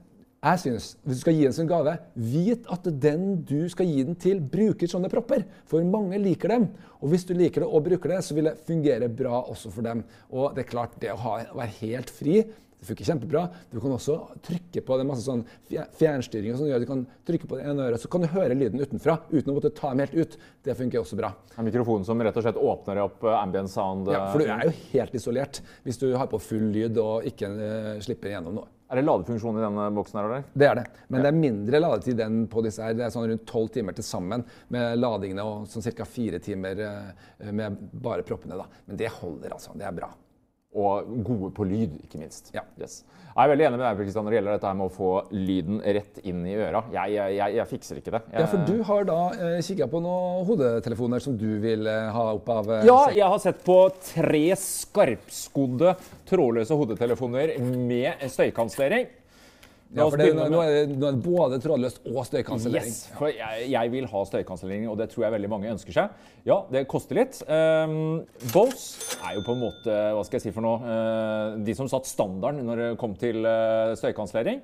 [0.43, 4.03] jeg synes, Hvis du skal gi en sånn gave, vit at den du skal gi
[4.03, 5.45] den til, bruker sånne propper.
[5.69, 6.67] For mange liker dem.
[6.99, 9.87] Og hvis du liker det og bruker det, så vil det fungere bra også for
[9.87, 10.03] dem.
[10.35, 12.43] Og det er klart, det å, ha, å være helt fri
[12.83, 13.43] det funker kjempebra.
[13.71, 17.55] Du kan også trykke på det masse sånn fjernstyring og sånn, du kan trykke på
[17.59, 20.17] det ene øret, så kan du høre lyden utenfra uten å måtte ta dem helt
[20.17, 20.35] ut.
[20.67, 21.31] Det funker også bra.
[21.55, 24.11] En mikrofon som rett og slett åpner opp eh, ambient sound?
[24.11, 27.53] Ja, for du er jo helt isolert hvis du har på full lyd og ikke
[27.55, 28.71] uh, slipper gjennom noe.
[28.93, 30.19] Er det ladefunksjon i denne boksen?
[30.19, 30.43] her, eller?
[30.53, 30.83] Det er det.
[31.07, 31.23] Men ja.
[31.23, 32.93] det er mindre ladetid enn på disse her.
[32.93, 34.43] Det er sånn rundt tolv timer til sammen
[34.75, 36.05] med ladingene og sånn ca.
[36.05, 38.59] fire timer eh, med bare proppene.
[38.59, 38.67] da.
[38.85, 39.73] Men det holder, altså.
[39.73, 40.11] Det er bra.
[40.73, 42.49] Og gode på lyd, ikke minst.
[42.55, 42.63] Ja.
[42.81, 43.03] Yes.
[43.33, 45.79] Jeg er veldig enig med deg Kristian, når det gjelder dette med å få lyden
[45.97, 46.83] rett inn i øra.
[46.93, 48.21] Jeg, jeg, jeg, jeg fikser ikke det.
[48.29, 52.27] ja, For du har da eh, kikka på noen hodetelefoner som du vil eh, ha
[52.35, 53.79] opp av eh, Ja, jeg har sett på
[54.13, 55.95] tre skarpskodde
[56.29, 59.09] trådløse hodetelefoner med støykansellering.
[59.93, 62.89] Ja, for det, nå, nå, er det, nå er det både trådløst og støykansellering.
[62.89, 66.23] Yes, for jeg, jeg, vil ha støykansellering, og det tror jeg veldig mange ønsker seg.
[66.49, 67.37] Ja, det koster litt.
[67.45, 70.79] Um, Bose er jo på en måte Hva skal jeg si for noe?
[70.81, 74.63] Uh, de som satt standarden når det kom til uh, støykansellering.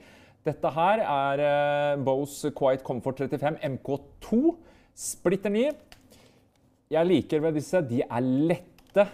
[0.49, 4.41] Dette her er uh, Bose Quiet Comfort 35 MK2.
[4.97, 5.67] Splitter ny.
[6.89, 9.05] Jeg liker ved disse De er lette.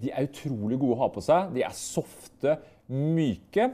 [0.00, 1.52] De er utrolig gode å ha på seg.
[1.52, 2.56] De er softe,
[2.88, 3.68] myke.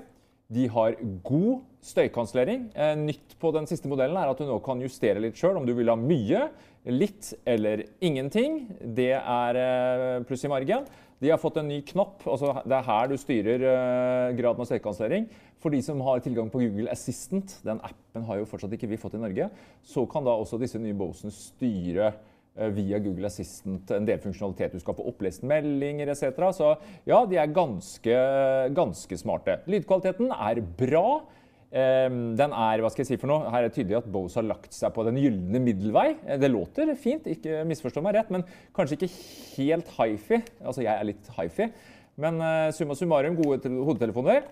[0.50, 2.68] De har god støykansellering.
[2.74, 5.66] Eh, nytt på den siste modellen er at du nå kan justere litt sjøl om
[5.66, 6.48] du vil ha mye,
[6.90, 8.64] litt eller ingenting.
[8.96, 10.86] Det er eh, pluss i margen.
[11.22, 12.26] De har fått en ny knapp.
[12.28, 15.28] altså Det er her du styrer eh, graden av støykansellering.
[15.62, 19.00] For de som har tilgang på Google Assistant, den appen har jo fortsatt ikke vi
[19.00, 19.48] fått i Norge,
[19.82, 22.12] så kan da også disse nye Bosene styre
[22.72, 24.72] via Google Assistant en del funksjonalitet.
[24.72, 26.38] Du skal få opplest meldinger etc.
[26.56, 26.70] Så
[27.04, 28.14] ja, de er ganske,
[28.76, 29.58] ganske smarte.
[29.68, 31.04] Lydkvaliteten er bra.
[31.76, 33.50] Den er, hva skal jeg si for noe?
[33.52, 36.06] Her er det tydelig at Bose har lagt seg på den gylne middelvei.
[36.24, 39.10] Eh, det låter fint, ikke misforstå meg rett, men kanskje ikke
[39.58, 40.40] helt hifi.
[40.62, 41.68] Altså, jeg er litt hifi.
[42.22, 44.46] Men uh, summa summarum, gode hodetelefoner.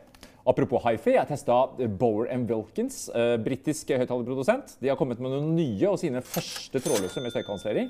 [0.45, 1.63] Apropos hifi, jeg testa
[1.97, 4.77] Bower Wilkins, uh, britisk høyttalerprodusent.
[4.83, 7.89] De har kommet med noen nye og sine første trådløse med støykansellering.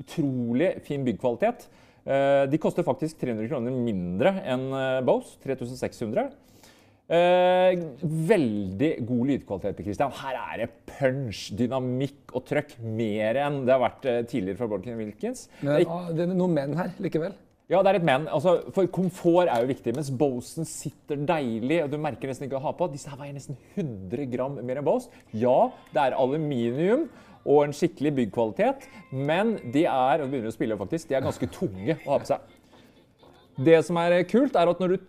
[0.00, 1.68] Utrolig fin byggkvalitet.
[2.02, 4.64] De koster faktisk 300 kroner mindre enn
[5.06, 5.36] Bose.
[5.44, 6.32] 3600.
[7.12, 7.76] Uh,
[8.30, 9.84] veldig god lydkvalitet.
[9.84, 10.14] Christian.
[10.22, 14.96] Her er det punch, dynamikk og trøkk mer enn det har vært tidligere fra Borken
[15.00, 15.48] Wilkins.
[15.60, 17.36] Men, det, er, det er noen menn her likevel?
[17.72, 18.26] Ja, det er et men.
[18.28, 19.94] Altså, for komfort er jo viktig.
[19.96, 22.88] Mens Bosen sitter deilig, og du merker nesten ikke å ha på.
[22.92, 25.12] Disse her veier nesten 100 gram mer enn Bose.
[25.32, 27.06] Ja, det er aluminium
[27.42, 31.48] og en skikkelig byggkvalitet, men de er og begynner å spille faktisk, de er ganske
[31.50, 32.52] tunge å ha på seg.
[33.66, 35.08] Det som er kult, er at når du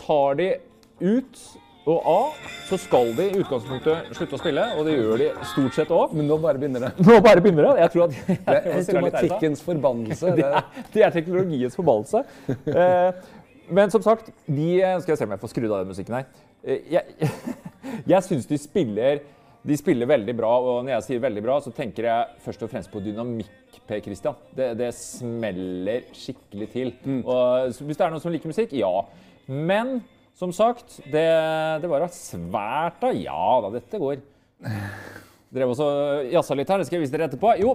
[0.00, 0.52] tar de
[1.00, 1.42] ut
[1.88, 2.34] og av,
[2.68, 6.12] så skal de i utgangspunktet slutte å spille, og det gjør de stort sett òg.
[6.14, 6.90] Men nå bare begynner det.
[7.08, 7.72] Nå bare begynner det.
[7.80, 10.32] Jeg tror at jeg, Det er automatikkens forbannelse.
[10.40, 12.22] Det er, det er teknologiens forbannelse.
[12.52, 13.24] Eh,
[13.70, 16.30] men som sagt, de Skal jeg se om jeg får skrudd av den musikken her.
[16.62, 17.30] Eh, jeg
[18.06, 19.22] jeg syns de spiller
[19.60, 22.70] de spiller veldig bra, og når jeg sier veldig bra, så tenker jeg først og
[22.72, 24.38] fremst på dynamikk, Per Christian.
[24.56, 26.92] Det, det smeller skikkelig til.
[27.04, 27.18] Mm.
[27.26, 28.88] Og hvis det er noen som liker musikk, ja.
[29.50, 29.98] Men
[30.38, 31.26] som sagt, det,
[31.82, 33.10] det var svært da.
[33.12, 34.22] Ja da, dette går.
[35.50, 35.88] Drev også
[36.30, 37.56] jazza litt her, det skal jeg vise dere etterpå.
[37.58, 37.74] Jo,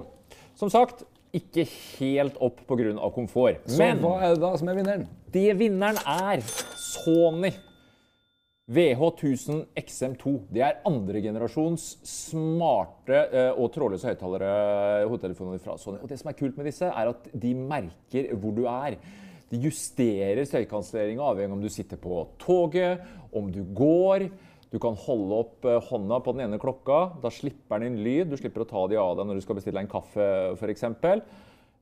[0.55, 1.03] som sagt,
[1.35, 2.95] ikke helt opp pga.
[3.13, 3.65] komfort.
[3.75, 5.07] Men Så hva er det da som er vinneren?
[5.35, 6.43] Det vinneren er
[6.79, 7.51] Sony.
[8.65, 10.31] VH1000 XM2.
[10.49, 15.99] Det er andregenerasjons smarte uh, og trådløse høyttalere hodetelefoner fra Sony.
[16.01, 18.97] Og det som er kult med disse, er at de merker hvor du er.
[19.51, 23.03] De justerer støykanselleringa avhengig av om du sitter på toget,
[23.35, 24.29] om du går.
[24.73, 26.99] Du kan holde opp eh, hånda på den ene klokka.
[27.23, 28.31] Da slipper den inn lyd.
[28.33, 30.25] Du slipper å ta de av deg når du skal bestille en kaffe
[30.57, 30.87] f.eks.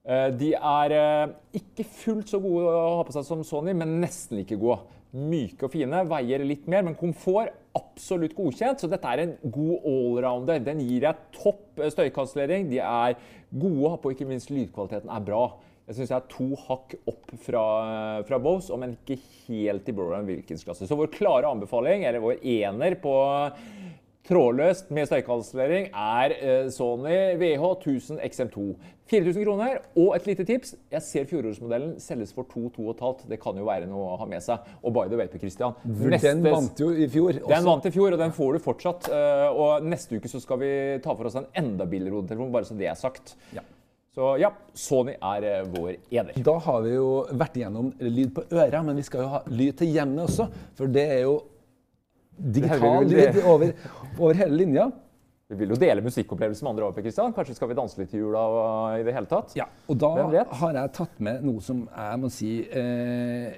[0.04, 3.98] Eh, de er eh, ikke fullt så gode å ha på seg som Sony, men
[4.04, 4.82] nesten like gode.
[5.14, 8.82] Myke og fine, veier litt mer, men komfort absolutt godkjent.
[8.82, 10.64] Så dette er en god allrounder.
[10.66, 12.68] Den gir deg topp støykanslering.
[12.72, 13.18] De er
[13.50, 15.46] gode å ha på, ikke minst lydkvaliteten er bra.
[15.84, 17.64] Jeg syns jeg er to hakk opp fra,
[18.28, 19.18] fra Bose, men ikke
[19.50, 20.88] helt i Broran Wilkins-klasse.
[20.88, 23.16] Så vår klare anbefaling, eller vår ener på
[24.24, 28.64] trådløst med støykansellering er eh, Sony VH1000 XM2.
[29.12, 29.82] 4000 kroner.
[30.00, 30.78] Og et lite tips.
[30.94, 33.28] Jeg ser fjorårsmodellen selges for 2-2,5.
[33.28, 34.64] Det kan jo være noe å ha med seg.
[34.80, 37.36] Og by the way, Christian Den vant jo i fjor.
[37.36, 37.52] Også.
[37.52, 39.12] Den vant i fjor, og den får du fortsatt.
[39.12, 42.72] Eh, og neste uke så skal vi ta for oss en enda billigere hodetelefon, bare
[42.72, 43.36] så det er sagt.
[43.52, 43.68] Ja.
[44.14, 46.36] Så ja, Sony er eh, vår ener.
[46.46, 49.80] Da har vi jo vært igjennom lyd på øra, men vi skal jo ha lyd
[49.80, 50.46] til hjemmet også.
[50.78, 51.40] For det er jo
[52.38, 53.74] digital lyd over,
[54.20, 54.86] over, hele linja.
[55.50, 57.34] Vi vil jo dele musikkopplevelser med andre over, Kristian.
[57.34, 58.46] Kanskje skal vi danse litt i jula
[59.00, 59.58] i det hele tatt?
[59.58, 60.14] Ja, og da
[60.62, 63.50] har jeg tatt med noe som jeg må si eh,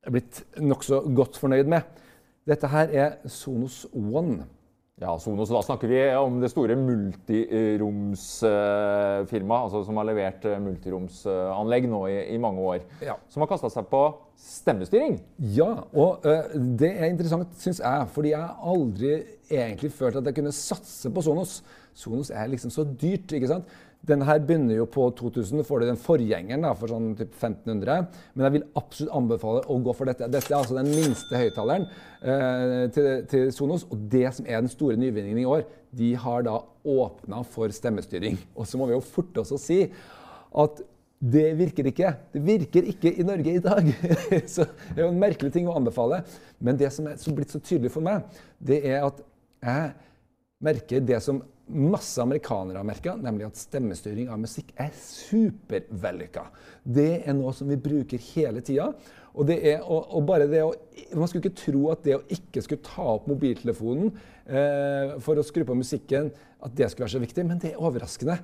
[0.00, 1.88] er blitt nokså godt fornøyd med.
[2.48, 4.44] Dette her er Sonos One.
[5.00, 11.88] Ja, Sonos, Da snakker vi om det store multiromsfirmaet altså som har levert eh, multiromsanlegg
[11.88, 12.80] nå i, i mange år.
[13.00, 13.14] Ja.
[13.32, 14.02] Som har kasta seg på
[14.40, 15.20] stemmestyring.
[15.56, 18.08] Ja, og uh, det er interessant, syns jeg.
[18.12, 19.12] Fordi jeg har aldri
[19.48, 21.62] egentlig følt at jeg kunne satse på Sonos.
[21.96, 23.32] Sonos er liksom så dyrt.
[23.32, 23.64] ikke sant?
[24.08, 25.64] Denne her begynner jo på 2000.
[25.64, 28.06] får du den forgjengeren da, for sånn typ 1500.
[28.34, 30.28] Men jeg vil absolutt anbefale å gå for dette.
[30.32, 33.84] Dette er altså den minste høyttaleren eh, til, til, Sonos.
[33.92, 36.56] Og det som er den store nyvinningen i år, de har da
[36.88, 38.40] åpna for stemmestyring.
[38.56, 40.82] Og så må vi jo forte oss å si at
[41.20, 42.14] det virker ikke.
[42.32, 43.90] Det virker ikke i Norge i dag.
[44.54, 46.22] så det er jo en merkelig ting å anbefale.
[46.56, 48.24] Men det som er blitt så tydelig for meg,
[48.56, 49.20] det er at
[49.60, 49.90] jeg
[50.64, 56.44] merker det som masse amerikanere har merka, nemlig at stemmestyring av musikk er supervellykka.
[56.84, 58.90] Det er noe som vi bruker hele tida.
[59.30, 60.72] Og, er, og, og bare det å,
[61.14, 65.44] Man skulle ikke tro at det å ikke skulle ta opp mobiltelefonen eh, for å
[65.46, 68.40] skru på musikken, at det skulle være så viktig, men det er overraskende.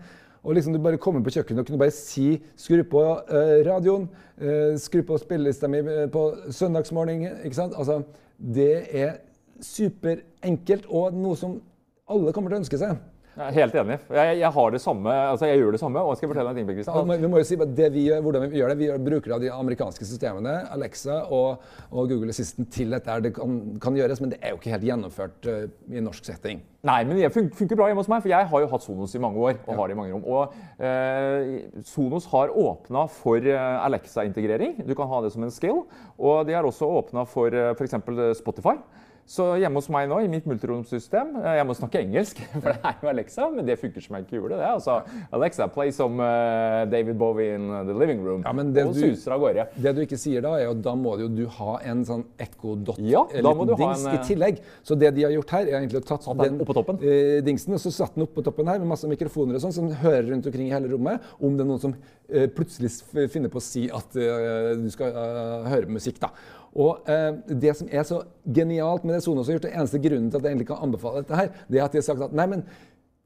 [0.46, 4.08] Og liksom Du bare kommer på kjøkkenet og kunne bare si 'skru på eh, radioen',
[4.38, 7.44] eh, 'skru på spillelista mi eh, på søndagsmorgen'.
[7.44, 7.74] ikke sant?
[7.76, 8.02] Altså,
[8.38, 9.18] Det er
[9.60, 11.60] superenkelt og noe som
[12.08, 12.96] alle kommer til å ønske seg.
[13.36, 13.96] Jeg er helt enig.
[14.16, 16.00] Jeg, jeg, har det samme, altså jeg gjør det samme.
[16.00, 17.10] og jeg skal fortelle deg en ting, Kristian.
[17.12, 18.76] Ja, vi må jo si det vi gjør, hvordan vi gjør det.
[18.80, 23.18] Vi bruker av de amerikanske systemene, Alexa og, og Google Assistant, til dette.
[23.26, 26.64] Det kan, kan, gjøres, men det er jo ikke helt gjennomført uh, i norsk setting.
[26.86, 29.20] Nei, men det funker bra hjemme hos meg, for jeg har jo hatt Sonos i
[29.20, 29.60] mange år.
[29.66, 29.78] og ja.
[29.82, 30.24] har det i mange rom.
[30.24, 34.78] Og eh, Sonos har åpna for uh, Alexa-integrering.
[34.86, 35.82] Du kan ha det som en skill.
[36.16, 37.98] Og de har også åpna for uh, f.eks.
[38.40, 38.78] Spotify.
[39.26, 42.78] Så hjemme hos meg nå, i mitt multiromsystem eh, Jeg må snakke engelsk, for det
[42.78, 44.52] er jo Alexa, men det funker som en kule.
[44.54, 44.60] det.
[44.68, 45.00] Altså,
[45.34, 48.44] Alexa, play som uh, David Bowie in the living room.
[48.46, 49.66] Ja, men det og du, suser av gårde.
[49.82, 52.76] Det du ikke sier da, er at da må jo du ha en sånn Echo
[52.86, 54.60] Dot ja, dings en, i tillegg.
[54.86, 57.82] Så det de har gjort her, er egentlig å tatt den, den uh, dingsen og
[57.82, 60.70] så satt den oppå toppen her med masse mikrofoner og sånn, som hører rundt omkring
[60.70, 61.26] i hele rommet.
[61.42, 62.94] Om det er noen som uh, plutselig
[63.32, 65.18] finner på å si at du skal
[65.66, 66.30] høre musikk, da.
[66.76, 68.20] Og eh, Det som er så
[68.54, 71.24] genialt med det Sonos har gjort, det eneste grunnen til at jeg egentlig kan anbefale
[71.24, 72.64] dette, her, det er at de har sagt at nei, men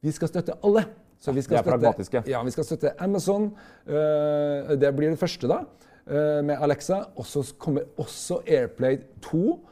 [0.00, 0.86] vi skal støtte alle.
[1.20, 3.50] Så vi skal, støtte, ja, vi skal støtte Amazon.
[3.84, 5.58] Uh, det blir det første, da,
[6.08, 7.02] uh, med Alexa.
[7.20, 9.69] Og så kommer også Airplay 2 Eh,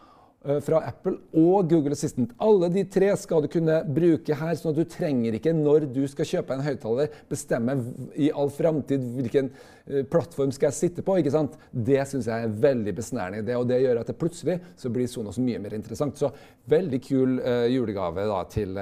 [0.62, 2.30] fra Apple og Google Assistant.
[2.42, 6.04] Alle de tre skal du kunne bruke her, sånn at du trenger ikke, når du
[6.10, 7.74] skal kjøpe en høyttaler, bestemme
[8.14, 11.18] i all framtid hvilken eh, plattform skal jeg sitte på.
[11.18, 11.58] ikke sant?
[11.72, 13.42] Det syns jeg er en veldig besnærende.
[13.42, 16.18] idé, og det gjør at det plutselig så blir Sonos mye mer interessant.
[16.18, 16.30] Så
[16.68, 18.78] veldig kul uh, julegave da, til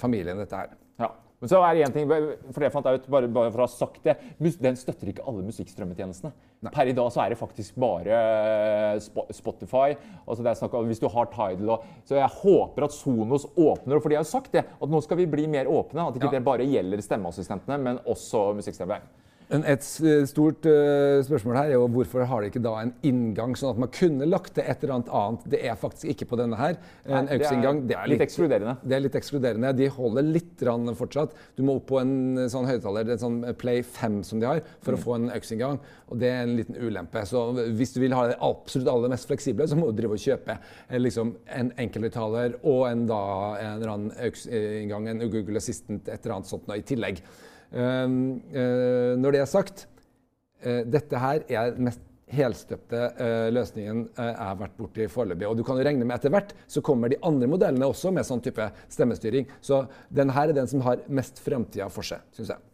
[0.00, 0.74] familien, dette her.
[1.36, 3.66] Men så er det én ting, for det fant jeg ut, bare, bare for å
[3.66, 4.14] ha sagt det,
[4.62, 6.32] Den støtter ikke alle musikkstrømmetjenestene.
[6.64, 6.72] Nei.
[6.72, 8.20] Per i dag så er det faktisk bare
[8.96, 9.02] eh,
[9.36, 9.98] Spotify.
[10.24, 13.44] altså det er snakk om Hvis du har Tidal og, Så jeg håper at Sonos
[13.52, 14.00] åpner.
[14.00, 16.08] For de har jo sagt det, at nå skal vi bli mer åpne.
[16.08, 16.38] At ikke ja.
[16.38, 18.48] det bare gjelder stemmeassistentene, men også
[19.46, 19.84] Et
[20.26, 23.82] stort uh, spørsmål her er jo hvorfor har de ikke da en inngang, sånn at
[23.84, 25.44] man kunne lagt til et eller annet annet.
[25.52, 26.74] Det er faktisk ikke på denne her.
[27.06, 27.84] En AUX-inngang.
[27.84, 28.74] Det, det, er litt ekskluderende.
[28.82, 29.72] Det er litt ekskluderende.
[29.78, 30.66] De holder litt
[30.98, 31.38] fortsatt.
[31.54, 34.64] Du må opp på en eh, sånn høyttaler, en sånn Play 5 som de har,
[34.82, 34.98] for mm.
[34.98, 35.80] å få en AUX-inngang.
[36.10, 37.22] Og det er en liten ulempe.
[37.30, 37.46] Så
[37.78, 40.58] hvis du vil ha det absolutt aller mest fleksible, så må du drive og kjøpe
[40.58, 43.24] eh, liksom, en enkelthøyttaler og en, da,
[43.62, 47.22] en eller annen AUX-inngang, en Google Assistant, et eller annet sånt noe i tillegg.
[47.72, 49.86] Ehm, eh, når det er sagt,
[50.62, 55.46] eh, dette her er den mest helstøpte uh, løsningen jeg har vært borti foreløpig.
[55.46, 58.26] Og du kan jo regne med etter hvert så kommer de andre modellene også med
[58.26, 59.46] sånn type stemmestyring.
[59.62, 62.64] Så den her er den som har mest framtida for seg, syns jeg.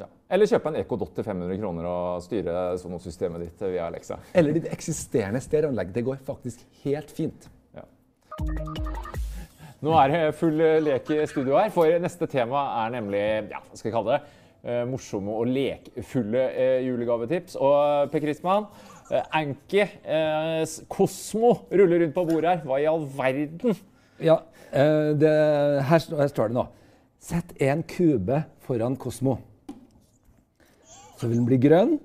[0.00, 0.08] Ja.
[0.32, 4.18] Eller kjøpe en EcoDot til 500 kroner og styre sånn systemet ditt via Alexa.
[4.34, 5.92] Eller ditt eksisterende stereoanlegg.
[5.94, 7.50] Det går faktisk helt fint.
[7.76, 7.84] Ja.
[9.84, 13.20] Nå er det full lek i studio her, for neste tema er nemlig
[13.50, 17.58] ja, hva skal jeg kalle det, eh, morsomme og lekfulle eh, julegavetips.
[17.60, 18.64] Og Per Kristmann,
[19.12, 22.62] eh, Anki eh, Kosmo ruller rundt på bordet her.
[22.64, 23.76] Hva i all verden?
[24.24, 24.38] Ja,
[24.72, 25.32] eh, det,
[25.90, 26.64] her, her står det nå.
[27.20, 29.36] Sett en kube foran Kosmo.
[31.18, 31.98] Så vil den bli grønn.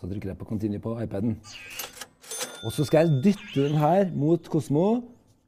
[0.00, 1.36] Så trykker jeg på continue på iPaden.
[2.66, 4.88] Og så skal jeg dytte den her mot Kosmo,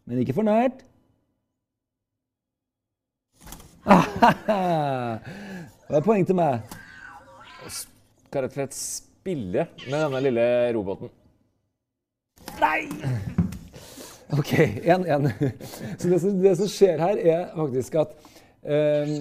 [0.07, 0.87] men ikke for nært.
[5.91, 6.61] Det er poeng til meg.
[7.71, 11.11] Skal rett og slett spille med denne lille roboten.
[12.61, 12.87] Nei!
[14.39, 14.53] Ok,
[14.87, 15.27] en, en.
[15.99, 18.13] Så det som, det som skjer her, er faktisk at
[18.63, 19.17] eh,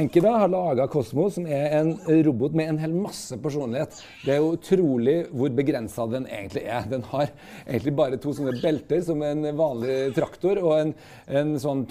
[0.00, 1.92] Enkida har laga Kosmo, som er en
[2.26, 4.00] robot med en hel masse personlighet.
[4.24, 6.88] Det er jo utrolig hvor begrensa den egentlig er.
[6.90, 7.28] Den har
[7.68, 10.94] egentlig bare to sånne belter, som en vanlig traktor, og en,
[11.28, 11.84] en sånn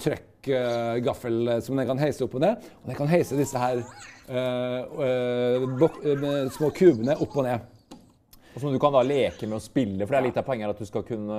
[0.44, 2.66] trøkkgaffel som den kan heise opp og ned.
[2.82, 7.70] Og den kan heise disse her eh, eh, eh, små kubene opp og ned.
[8.54, 10.70] Og som du kan da leke med å spille, for det er litt av poenget
[10.70, 11.38] at du skal kunne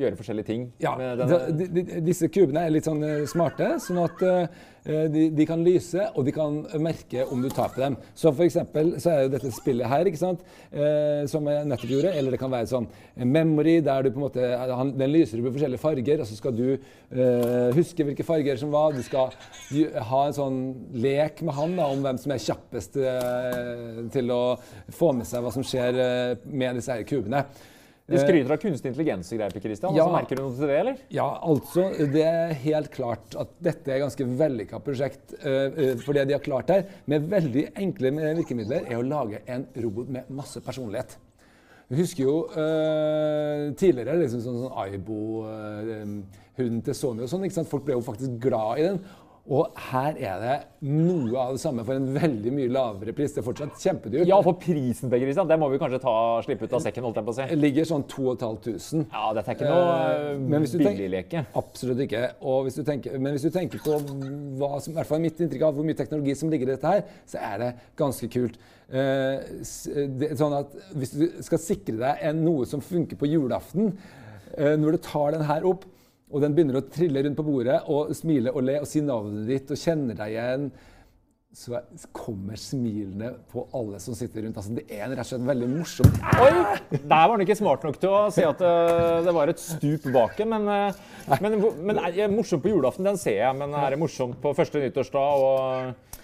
[0.00, 0.68] gjøre forskjellige ting.
[0.82, 5.46] Ja, de, de, disse kubene er litt sånn eh, smarte, sånn at eh, de, de
[5.48, 7.96] kan lyse, og de kan merke om du tar på dem.
[8.18, 11.94] Så for eksempel så er jo dette spillet her, ikke sant, eh, som jeg nettopp
[11.94, 12.88] gjorde, eller det kan være sånn
[13.22, 14.48] memory, der du på en måte,
[14.80, 18.60] han, den lyser opp i forskjellige farger, og så skal du eh, huske hvilke farger
[18.60, 19.30] som var, du skal
[20.10, 20.58] ha en sånn
[21.04, 24.42] lek med han da, om hvem som er kjappest eh, til å
[24.94, 27.46] få med seg hva som skjer eh, med disse her kubene.
[28.04, 29.94] De skryter av kunstig intelligens og greier, Christian.
[29.96, 30.04] Ja.
[30.04, 30.98] Altså, merker du noe til det, eller?
[31.14, 35.32] Ja, altså, det er helt klart at dette er et ganske vellykka prosjekt.
[35.40, 39.40] eh, eh, for det de har klart her, med veldig enkle virkemidler, er å lage
[39.48, 41.16] en robot med masse personlighet.
[41.88, 46.22] Vi husker jo uh, tidligere liksom sånn, sånn Aibo-hunden
[46.58, 47.66] hunden til Sony og sånn.
[47.68, 49.00] Folk ble jo faktisk glad i den.
[49.52, 50.54] Og her er det
[50.88, 53.34] noe av det samme for en veldig mye lavere pris.
[53.34, 54.24] Det er fortsatt kjempedyrt.
[54.30, 56.14] Ja, for prisen, til Christian, det må vi kanskje ta,
[56.46, 57.48] slippe ut av sekken, holdt jeg på å si.
[57.50, 59.04] Det ligger sånn 2500.
[59.12, 61.44] Ja, dette er ikke noe uh, billigleke.
[61.60, 62.22] Absolutt ikke.
[62.64, 65.68] Hvis du tenker, men hvis du tenker på hva som, i hvert fall mitt inntrykk
[65.68, 68.56] av hvor mye teknologi som ligger i dette her, så er det ganske kult.
[68.88, 69.44] Uh,
[70.20, 73.92] det, sånn at Hvis du skal sikre deg en, noe som funker på julaften,
[74.56, 75.84] uh, når du tar den her opp,
[76.32, 79.48] og den begynner å trille rundt på bordet og smile og le og si navnet
[79.48, 80.68] ditt og kjenner deg igjen,
[81.54, 81.78] så
[82.10, 84.56] kommer smilene på alle som sitter rundt.
[84.58, 86.08] Altså, det er en rett og slett veldig morsom
[86.42, 86.48] Oi!
[86.90, 90.08] Der var han ikke smart nok til å si at øh, det var et stup
[90.16, 90.48] bak det.
[90.50, 90.98] Men, øh,
[91.44, 92.02] men, men
[92.34, 93.60] morsomt på julaften, den ser jeg.
[93.60, 95.46] Men er det morsomt på første nyttårsdag?
[95.46, 96.20] og...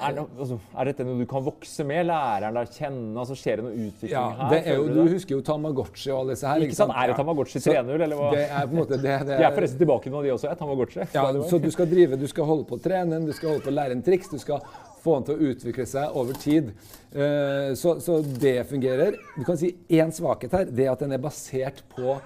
[0.00, 2.06] Er, det, altså, er dette noe du kan vokse med?
[2.08, 3.14] Lærer han deg å kjenne?
[3.20, 4.50] Altså, skjer det noe utvikling Ja, her?
[4.54, 6.64] det er jo, du husker jo Tamagotchi og alle disse her.
[6.66, 6.94] Ikke sant?
[6.96, 8.30] Er det Tamagotchi Så 3.0, eller hva?
[8.34, 10.48] Det er på en måte det, det De er forresten tilbake nå, de også.
[10.50, 11.06] er Tamagotchi.
[11.14, 13.72] Ja, så du skal drive, du skal holde på å trene du skal holde på
[13.72, 14.64] å lære en triks, du skal
[15.00, 16.72] få den til å utvikle seg over tid.
[17.12, 19.16] Eh, Så, så det fungerer.
[19.36, 22.18] Du kan si én svakhet her, det er at den er basert på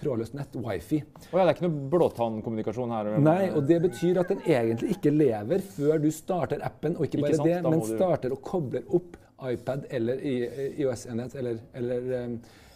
[0.00, 1.02] trådløst nett, wifi.
[1.30, 3.10] Oh ja, det er ikke noe blåtannkommunikasjon her?
[3.24, 7.18] Nei, og det betyr at den egentlig ikke lever før du starter appen, og ikke
[7.20, 9.16] Ikke bare sant, det, men du- starter og kobler opp
[9.50, 12.10] iPad eller IOS-enhet eller, eller,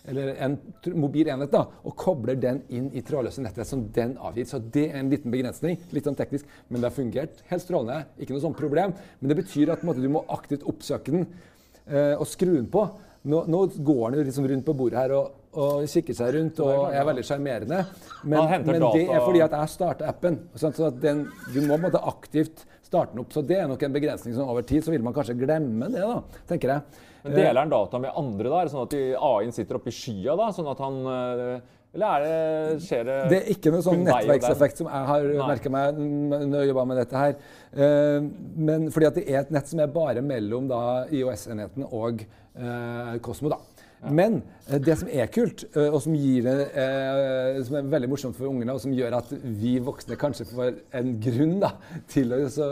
[0.08, 0.54] eller en
[1.00, 4.46] mobil enhet, da, og kobler den inn i trådløse nettet som den avgir.
[4.48, 8.06] Så det er en liten begrensning, litt sånn teknisk, men det har fungert helt strålende.
[8.20, 8.94] Ikke noe sånt problem.
[9.20, 11.26] Men det betyr at måte, du må aktivt oppsøke den
[11.86, 12.86] eh, og skru den på.
[13.24, 16.90] Nå, nå går den liksom rundt på bordet her og, og kikker seg rundt og
[16.90, 17.80] er veldig sjarmerende.
[18.24, 20.40] Men, men det er fordi at jeg starter appen.
[20.58, 23.32] Så at den, du må måte aktivt starte den opp.
[23.34, 26.02] Så det er nok en begrensning som over tid så vil man kanskje glemme det,
[26.04, 27.00] da, tenker jeg.
[27.24, 28.58] Men Deler han data med andre, da?
[28.60, 28.98] Er det sånn at
[29.30, 30.50] AI-en sitter oppe i skya, da?
[30.52, 31.44] Sånn at han øh,
[31.94, 35.72] Eller er det, skjer det Det er ikke noe sånn nettverkseffekt som jeg har merka
[35.72, 37.36] meg når jeg jobba med dette her.
[37.72, 38.28] Eh,
[38.70, 40.68] Men fordi at det er et nett som er bare mellom
[41.08, 42.26] IOS-enheten og
[43.24, 43.56] Kosmo, da.
[44.10, 48.10] Men eh, det som er kult, eh, og som, gir det, eh, som er veldig
[48.12, 51.72] morsomt for ungene, og som gjør at vi voksne kanskje får en grunn da,
[52.10, 52.68] til å så,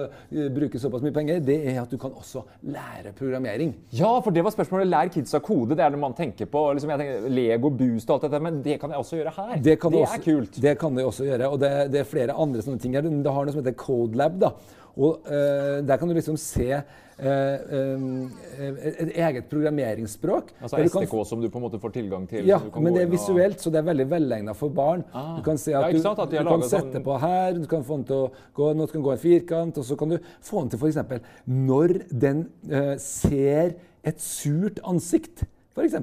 [0.54, 3.74] bruke såpass mye penger, det er at du kan også lære programmering.
[3.94, 4.90] Ja, for det var spørsmålet.
[4.92, 5.76] Lær kidsa kode.
[5.78, 6.66] Det er det man tenker på.
[6.76, 9.56] Liksom, jeg tenker, Lego, Boost og alt dette, men det kan jeg også gjøre her.
[9.62, 10.62] Det, kan det også, er kult.
[10.66, 11.50] Det kan de også gjøre.
[11.52, 13.08] Og det, det er flere andre sånne ting her.
[13.08, 14.40] Det har noe som heter CodeLab.
[14.42, 14.54] da.
[14.96, 16.82] Og eh, der kan du liksom se eh,
[17.22, 20.50] eh, et eget programmeringsspråk.
[20.60, 22.44] Altså SDK som du på en måte får tilgang til?
[22.48, 25.04] ja, du men det er visuelt, så det er veldig velegna for barn.
[25.14, 25.36] Ah.
[25.38, 27.54] Du kan se Ja, at du, sant, at de du kan sette sånn- på her,
[27.56, 30.08] du kan få den til å gå, nå kan gå en firkant, og så kan
[30.12, 31.24] du få den til f.eks.
[31.46, 33.74] når den eh, ser
[34.04, 35.96] et surt ansikt, f.eks.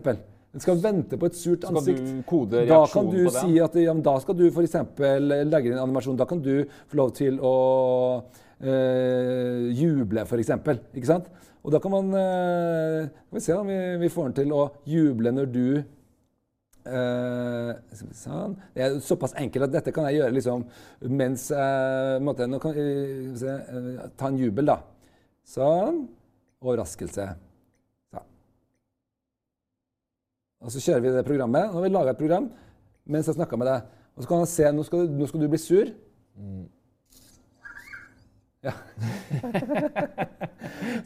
[0.50, 2.00] Den skal vente på et surt ansikt.
[2.00, 3.42] Skal du kode da kan du på den?
[3.44, 4.74] si at ja, da skal du f.eks.
[4.98, 6.18] legge inn en animasjon.
[6.18, 7.54] Da kan du få lov til å
[8.62, 10.52] eh, juble, f.eks.
[10.96, 11.30] Ikke sant?
[11.64, 15.32] Og da kan man eh, vi se om vi, vi får den til å juble
[15.36, 15.66] når du
[16.88, 17.72] eh,
[18.16, 18.56] sånn.
[18.76, 20.64] Det er såpass enkelt at dette kan jeg gjøre liksom
[21.20, 22.88] mens jeg måtte, Nå kan vi
[23.40, 24.80] se, eh, ta en jubel, da.
[25.50, 26.04] Sånn.
[26.64, 27.28] Overraskelse.
[28.14, 28.26] Sånn.
[30.64, 31.70] Og så kjører vi det programmet.
[31.70, 32.50] Nå har vi laga et program
[33.10, 33.86] mens jeg snakka med deg.
[34.16, 35.88] Og så kan han se nå skal, du- nå skal du bli sur.
[38.62, 38.72] Ja.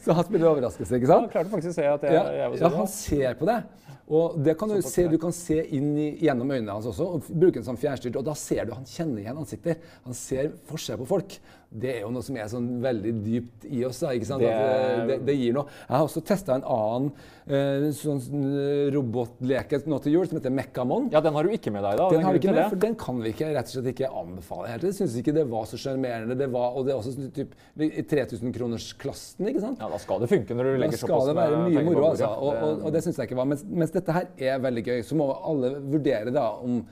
[0.04, 1.28] så han spiller overraskelse, ikke sant?
[1.28, 2.78] Han klarte faktisk å se at jeg, Ja, jeg var ja, sånn.
[2.80, 3.58] han ser på det.
[4.04, 7.30] Og det kan du, se, du kan se inn i, gjennom øynene hans også, og
[7.30, 8.18] bruke den som fjernstyrt.
[8.20, 9.78] Og da ser du han kjenner igjen ansikter.
[10.04, 11.38] Han ser forskjell på folk.
[11.74, 13.98] Det er jo noe som er sånn veldig dypt i oss.
[14.04, 14.44] Da, ikke sant?
[14.44, 15.66] Det- eh, det, det gir noe.
[15.88, 17.08] Jeg har også testa en annen
[17.50, 21.08] uh, sånn eh, robotleke nå til jul som heter Mekkamon.
[21.12, 22.08] Ja, den har du ikke med deg, da.
[22.14, 24.68] Den har vi ikke med, for den kan vi ikke, rett og slett ikke anbefale.
[24.70, 24.86] helt.
[24.86, 26.38] Jeg syns ikke det var så sjarmerende.
[26.38, 29.48] Det var, og det er også sånn typ, i 3000-kronersklassen.
[29.50, 29.80] ikke sant?
[29.82, 32.04] Ja, Da skal det funke når du Da legger skal såpass det være mye moro,
[32.10, 32.28] altså.
[32.30, 33.48] Og, og, og det syns jeg ikke var.
[33.50, 36.82] Mens, mens dette her er veldig gøy, så må alle vurdere da om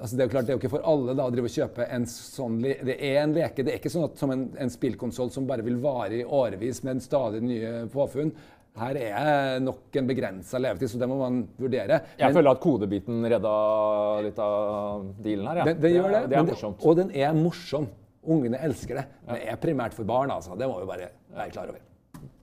[0.00, 1.54] altså Det er jo klart, det er jo ikke for alle da, å drive og
[1.54, 3.62] kjøpe en sånn Det er en leke.
[3.64, 6.82] Det er ikke sånn at som en, en spillkonsoll som bare vil vare i årevis
[6.84, 8.32] med en stadig nye påfunn.
[8.74, 12.00] Her er nok en begrensa levetid, så det må man vurdere.
[12.18, 13.52] Jeg Men- føler at kodebiten redda
[14.26, 15.56] litt av dealen her.
[15.62, 15.64] Ja.
[15.70, 16.22] det, det gjør det.
[16.30, 16.82] Det er er morsomt.
[16.84, 17.86] og den er morsom.
[18.24, 19.04] Ungene elsker det.
[19.28, 20.56] Den er primært for barn, altså.
[20.58, 21.78] Det må vi bare være klar over.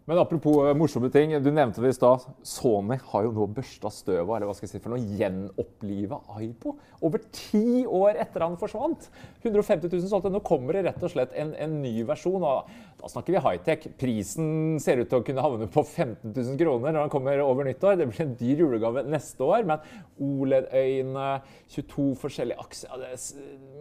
[0.09, 1.33] Men apropos eh, morsomme ting.
[1.43, 2.23] Du nevnte det i stad.
[2.47, 6.73] Sony har jo nå børsta støvet eller hva skal jeg si for noe, gjenoppliva Aibo.
[7.05, 9.07] Over ti år etter han forsvant.
[9.43, 10.33] 150 000 solgte.
[10.33, 12.41] Nå kommer det rett og slett en, en ny versjon.
[12.41, 13.85] Og da snakker vi high-tech.
[13.97, 17.65] Prisen ser ut til å kunne havne på 15 000 kroner når den kommer over
[17.65, 17.95] nyttår.
[17.97, 19.65] Det blir en dyr julegave neste år.
[19.69, 19.85] Men
[20.21, 21.29] OLED-øyne,
[21.73, 23.15] 22 forskjellige aksjer ja,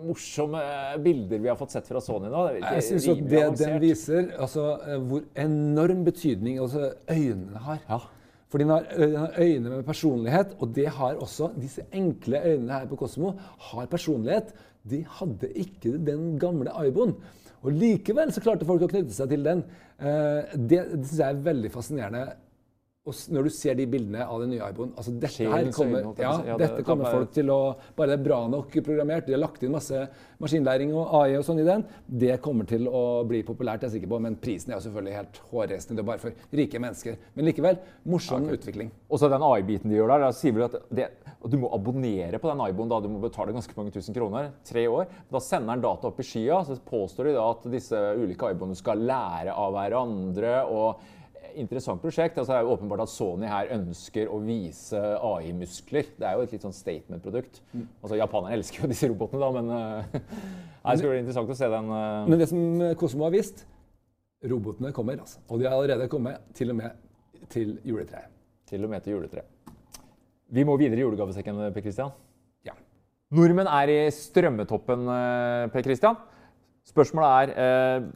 [0.06, 0.62] morsomme
[1.04, 2.46] bilder vi har fått sett fra Sony nå.
[2.48, 3.66] Det Jeg syns at det avansert.
[3.66, 7.84] den viser, altså eh, hvor enorm betydning altså, øynene har.
[7.90, 8.00] Ja.
[8.50, 8.88] For den har,
[9.38, 13.36] øyne med personlighet, og det har også disse enkle øynene her på Kosmo
[13.70, 14.50] har personlighet.
[14.90, 17.14] De hadde ikke den gamle Aiboen.
[17.64, 19.64] Og likevel så klarte folk å knytte seg til den.
[20.00, 22.22] Eh, Det, det syns jeg er veldig fascinerende.
[23.08, 26.34] Og når du ser de bildene av den nye Aiboen altså dette her kommer, ja,
[26.60, 27.60] dette kommer folk til å
[27.96, 30.02] Bare det er bra nok programmert, de har lagt inn masse
[30.40, 33.94] maskinlæring og AI og sånn i den, det kommer til å bli populært, jeg er
[33.94, 34.18] sikker på.
[34.24, 35.96] Men prisen er jo selvfølgelig helt hårreisende.
[35.96, 37.16] Det er bare for rike mennesker.
[37.36, 37.78] Men likevel,
[38.08, 38.90] morsom utvikling.
[39.08, 41.70] Og så den AI-biten de gjør der, da sier vel at, det, at du må
[41.76, 44.50] abonnere på den iBoen da du må betale ganske mange tusen kroner.
[44.68, 45.08] Tre år.
[45.32, 48.80] Da sender den data opp i skya, så påstår de da at disse ulike iPhonene
[48.80, 50.60] skal lære av hverandre.
[50.68, 51.16] og
[51.58, 52.38] Interessant prosjekt.
[52.38, 56.14] altså Det er jo åpenbart at Sony her ønsker å vise AI-muskler.
[56.18, 57.60] Det er jo et litt sånn statement-produkt.
[58.02, 60.22] Altså Japanerne elsker jo disse robotene, da, men uh,
[60.86, 61.92] det skulle bli interessant å se den.
[61.92, 62.30] Uh...
[62.30, 62.64] Men det som
[63.00, 63.64] Kosmo har visst,
[64.46, 65.20] robotene kommer.
[65.20, 65.42] altså.
[65.48, 67.06] Og de har allerede kommet til og med
[67.50, 68.30] til juletreet.
[68.70, 69.76] Til og med til juletreet.
[70.50, 72.10] Vi må videre i julegavesekken, Per Christian.
[72.66, 72.74] Ja.
[73.34, 76.18] Nordmenn er i strømmetoppen, eh, Per Christian.
[76.86, 78.08] Spørsmålet er eh,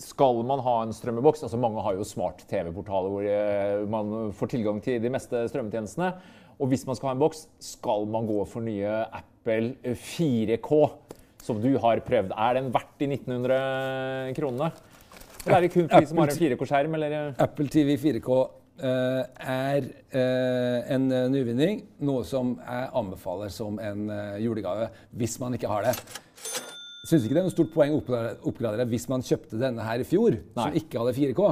[0.00, 1.44] skal man ha en strømmeboks?
[1.44, 6.12] Altså Mange har jo smart-TV-portaler hvor eh, man får tilgang til de meste strømmetjenestene.
[6.60, 10.80] Og hvis man skal ha en boks, skal man gå for nye Apple 4K,
[11.40, 12.32] som du har prøvd.
[12.36, 14.70] Er den verdt de 1900 kronene?
[15.46, 16.96] Eller er det kun for de som har en 4K-skjerm?
[17.40, 18.40] Apple TV 4K
[18.84, 19.22] eh,
[19.54, 25.56] er eh, en eh, nyvinning, noe som jeg anbefaler som en eh, julegave hvis man
[25.56, 25.96] ikke har det.
[27.10, 30.06] Syns ikke det er noe stort poeng å oppgradere, hvis man kjøpte denne her i
[30.06, 31.50] fjor, som ikke hadde 4K.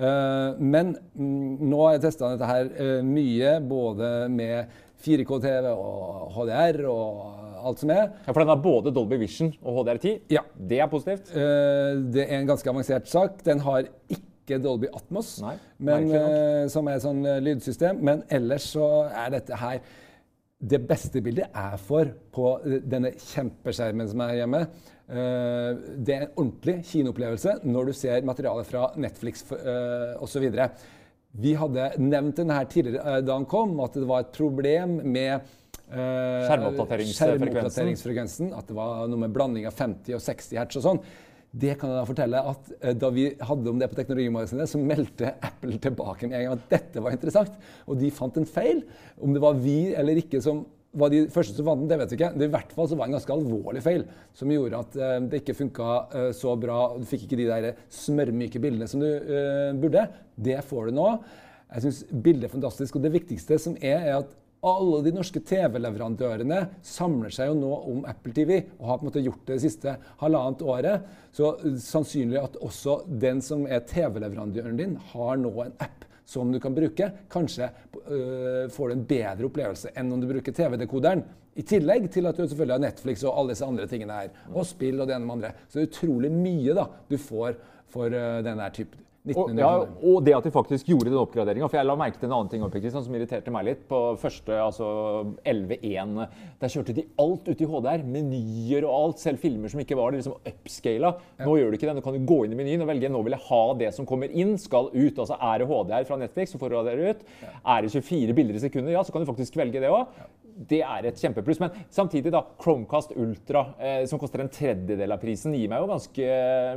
[0.00, 4.70] Uh, men mm, nå har jeg testa dette her uh, mye, både med
[5.02, 8.06] 4K-TV og HDR og alt som er.
[8.24, 10.20] Ja, For den har både Dolby Vision og HDR10.
[10.32, 10.44] Ja.
[10.54, 11.34] Det er positivt.
[11.34, 13.42] Uh, det er en ganske avansert sak.
[13.44, 13.88] Den har
[14.50, 18.00] ikke Dolby Atmos, Nei, men, eh, som er et sånn eh, lydsystem.
[18.02, 19.82] Men ellers så er dette her
[20.60, 26.20] Det beste bildet jeg får på eh, denne kjempeskjermen som er hjemme, eh, det er
[26.22, 30.44] en ordentlig kinoopplevelse når du ser materialet fra Netflix uh, osv.
[31.38, 34.96] Vi hadde nevnt denne her tidligere eh, da han kom, at det var et problem
[35.04, 38.52] med eh, Skjermoppdateringsfrekvensen.
[38.56, 41.02] At det var noe med blanding av 50 og 60 hertz og sånn.
[41.50, 44.82] Det kan jeg da fortelle at eh, Da vi hadde om det på Teknologimagasinet, så
[44.82, 47.54] meldte Apple tilbake med en gang at dette var interessant.
[47.86, 48.78] Og de fant en feil.
[49.22, 52.12] Om det var vi eller ikke som var de første som fant den, det vet
[52.12, 52.32] vi ikke.
[52.34, 54.02] Det I hvert fall så var det en ganske alvorlig feil
[54.36, 56.80] som gjorde at uh, det ikke funka uh, så bra.
[56.98, 60.08] Du fikk ikke de der smørmyke bildene som du uh, burde.
[60.34, 61.06] Det får du nå.
[61.70, 62.98] Jeg syns bildet er fantastisk.
[62.98, 64.36] Og det viktigste som er, er at
[64.66, 69.08] alle de norske TV-leverandørene samler seg jo nå om Apple TV og har på en
[69.08, 71.06] måte gjort det det siste halvannet året.
[71.32, 76.60] Så sannsynlig at også den som er TV-leverandøren din, har nå en app som du
[76.62, 77.10] kan bruke.
[77.30, 77.68] Kanskje
[78.06, 81.24] øh, får du en bedre opplevelse enn om du bruker TV-dekoderen.
[81.58, 84.32] I tillegg til at du selvfølgelig har Netflix og alle disse andre tingene her.
[84.54, 85.52] Og spill og det ene med andre.
[85.66, 87.58] Så det er utrolig mye da du får
[87.90, 91.66] for øh, denne typen og, ja, og, det at de faktisk gjorde den oppgraderinga.
[91.68, 93.82] For jeg la merke til en annen ting som irriterte meg litt.
[93.90, 94.86] På første, altså
[95.44, 96.14] 11.1,
[96.62, 98.06] der kjørte de alt ut i HDR.
[98.16, 99.20] Menyer og alt.
[99.20, 101.12] Selv filmer som ikke var det, liksom upscala.
[101.44, 101.98] Nå gjør du ikke det.
[102.00, 104.08] Nå kan du gå inn i menyen og velge nå vil jeg ha det som
[104.08, 105.20] kommer inn, skal ut.
[105.20, 107.24] Altså Er det HDR fra Netflix, så får du det ut.
[107.44, 110.08] Er det 24 bilder i sekundet, ja, så kan du faktisk velge det òg
[110.70, 111.60] det er et kjempepluss.
[111.62, 115.90] Men samtidig, da, Chromecast Ultra, eh, som koster en tredjedel av prisen, gir meg jo
[115.90, 116.28] ganske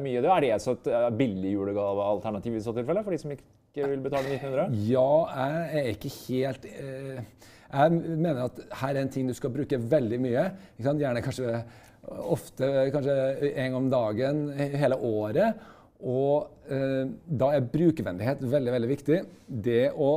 [0.04, 0.22] mye.
[0.24, 0.32] Det.
[0.34, 4.04] Er det så et uh, billig julegavealternativ i så tilfelle, for de som ikke vil
[4.06, 4.78] betale 1900?
[4.90, 7.24] Ja, jeg er ikke helt eh,
[7.74, 10.46] Jeg mener at her er en ting du skal bruke veldig mye.
[10.84, 11.64] Gjerne kanskje
[12.04, 13.14] ofte kanskje
[13.54, 15.62] en gang om dagen hele året.
[16.04, 19.20] Og eh, da er brukervennlighet veldig veldig viktig.
[19.48, 20.10] Det å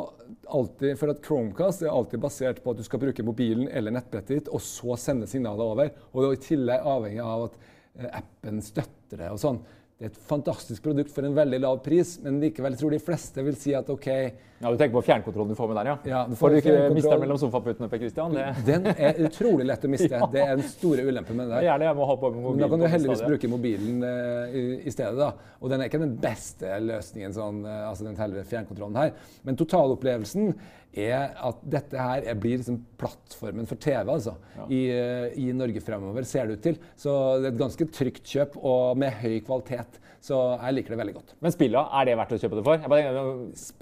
[0.51, 4.34] alltid, for at Chromecast er alltid basert på at du skal bruke mobilen eller nettbrettet
[4.34, 5.93] ditt, og så sende signalet over.
[6.11, 9.30] Og det er i tillegg avhengig av at eh, appen støtter det.
[9.30, 9.62] og sånn.
[9.97, 13.40] Det er et fantastisk produkt for en veldig lav pris, men likevel tror de fleste
[13.47, 15.94] vil si at OK Ja, Du tenker på fjernkontrollen du får med der, ja?
[16.11, 17.88] ja du får, du ikke miste den mellom sofaputene?
[17.88, 18.36] Per Christian?
[18.36, 18.44] Det...
[18.66, 20.11] Den er utrolig lett å miste.
[20.20, 20.28] ja.
[20.34, 21.55] Det er den store ulempen med det.
[21.55, 21.68] der.
[21.70, 22.59] Gjerne jeg må ha på mobilen.
[22.59, 25.16] Men da kan du heldigvis bruke mobilen uh, i, i, stedet.
[25.16, 25.57] da.
[25.62, 29.16] Og den er ikke den beste løsningen, sånn, uh, altså den fjernkontrollen her.
[29.49, 30.53] Men totalopplevelsen
[30.97, 34.66] er at dette her blir liksom plattformen for TV altså, ja.
[34.72, 36.80] i, uh, i, Norge fremover, ser det ut til.
[36.99, 40.01] Så det er et ganske trygt kjøp og med høy kvalitet.
[40.26, 41.34] Så jeg liker det veldig godt.
[41.44, 42.88] Men spilla, er det verdt å kjøpe det for?
[42.90, 43.26] Bare,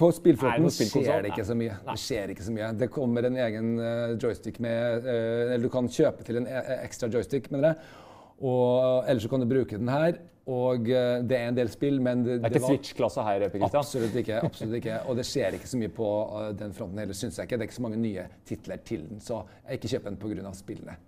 [0.03, 1.79] på spillflåten skjer det ikke så mye.
[1.87, 2.71] Det skjer ikke så mye.
[2.83, 6.51] Det kommer en egen uh, joystick med uh, Eller du kan kjøpe til en
[6.81, 8.01] ekstra joystick, mener jeg.
[8.45, 10.19] Og ellers så kan du bruke den her.
[10.51, 13.47] Og eh, det er en del spill, men Det, det er ikke Switch-klasse her?
[13.49, 13.79] Kristian.
[13.81, 14.41] Absolutt ikke.
[14.51, 14.99] absolutt ikke.
[15.09, 16.09] Og det skjer ikke så mye på
[16.41, 17.57] eh, den fronten heller, syns jeg ikke.
[17.61, 20.53] Det er ikke så mange nye titler til den, så jeg ikke kjøper den pga.
[20.59, 20.99] spillene.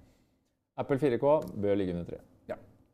[0.76, 2.22] Apple 4K bør ligge under 3.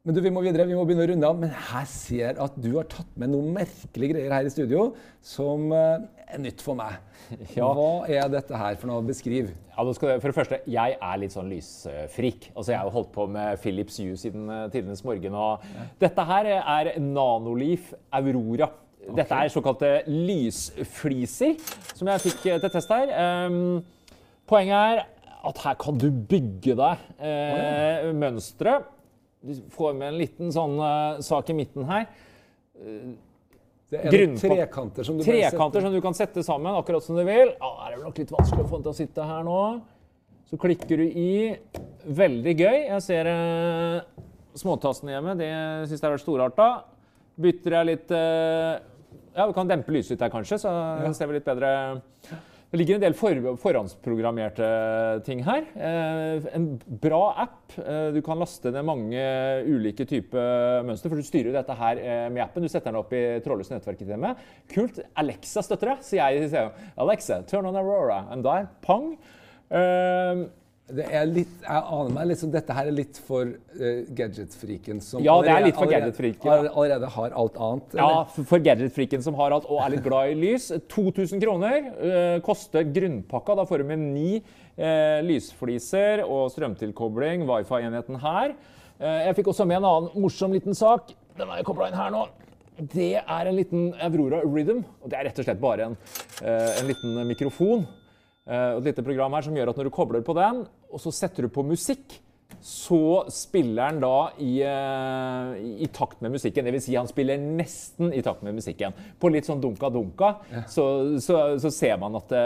[0.03, 1.37] Men du, vi må videre, vi må begynne å runde av.
[1.39, 4.89] Men her ser jeg at du har tatt med noen merkelige greier her i studio
[5.23, 6.99] som eh, er nytt for meg.
[7.55, 7.69] Ja.
[7.73, 9.05] Hva er dette her for noe?
[9.07, 9.53] Beskriv.
[9.71, 12.49] Ja, for det første, Jeg er litt sånn lysfrik.
[12.51, 15.37] Altså, Jeg har holdt på med Philips Hue siden uh, tidenes morgen.
[15.39, 15.87] og ja.
[16.03, 18.69] Dette her er Nanolif Aurora.
[18.99, 19.15] Okay.
[19.21, 21.55] Dette er såkalte lysfliser,
[21.95, 23.15] som jeg fikk eh, til test her.
[23.47, 23.81] Um,
[24.51, 25.05] poenget er
[25.49, 28.13] at her kan du bygge deg eh, oh, ja.
[28.19, 28.77] mønstre.
[29.43, 32.07] Du får med en liten sånn uh, sak i midten her.
[33.93, 37.51] Det er trekanter som du trekanter som du kan sette sammen akkurat som du vil.
[37.53, 39.59] Ja, det er nok litt vanskelig å få den til å sitte her nå.
[40.49, 41.33] Så klikker du i.
[42.05, 42.79] Veldig gøy.
[42.89, 44.25] Jeg ser eh,
[44.61, 45.37] småtassene hjemme.
[45.37, 45.51] Det
[45.91, 46.71] syns jeg har vært storarta.
[47.41, 48.81] Bytter jeg litt eh,
[49.37, 51.13] Ja, vi kan dempe lyset her, kanskje, så ja.
[51.17, 51.71] ser vi litt bedre.
[52.73, 54.67] Det ligger en del for, forhåndsprogrammerte
[55.27, 55.67] ting her.
[55.77, 56.71] Eh, en
[57.03, 57.75] bra app.
[57.77, 59.25] Eh, du kan laste ned mange
[59.69, 62.65] ulike typer mønster, for du styrer dette her eh, med appen.
[62.65, 64.33] Du setter den opp i trådløse nettverket hjemme.
[64.73, 65.03] Kult.
[65.21, 65.99] Alexa støtter det.
[66.09, 66.73] Så jeg sier
[67.05, 68.23] Alexa, turn on Aurora.
[68.33, 68.65] And die.
[68.89, 69.13] pang.
[70.93, 75.01] Uh, det er litt, jeg aner meg liksom, Dette her er litt for uh, gadget-friken
[75.05, 76.49] som ja, det er litt for gadget-friken.
[76.49, 77.95] Allerede, allerede, har alt annet.
[77.97, 78.03] Eller?
[78.03, 80.69] Ja, for gadget-friken som har alt og er litt glad i lys.
[80.93, 83.57] 2000 kroner uh, koster grunnpakka.
[83.61, 87.47] Da får du med ni uh, lysfliser og strømtilkobling.
[87.49, 88.55] Wifi-enheten her.
[89.03, 91.11] jeg fikk også med en annen morsom liten sak.
[91.39, 92.27] Den er kobla inn her nå.
[92.93, 94.85] Det er en liten Aurora Rhythm.
[95.03, 95.99] og Det er rett og slett bare en,
[96.45, 97.85] en liten mikrofon.
[98.43, 101.15] Eh, et lite program her som gjør at når du kobler på den, og så
[101.15, 102.21] setter du på musikk,
[102.63, 106.67] så spiller han da i, uh, i, takt med musikken.
[106.69, 106.85] Dvs.
[106.85, 108.95] Si han spiller nesten i takt med musikken.
[109.19, 110.63] På litt sånn dunka-dunka ja.
[110.71, 110.85] så,
[111.23, 112.45] så, så, ser man at det,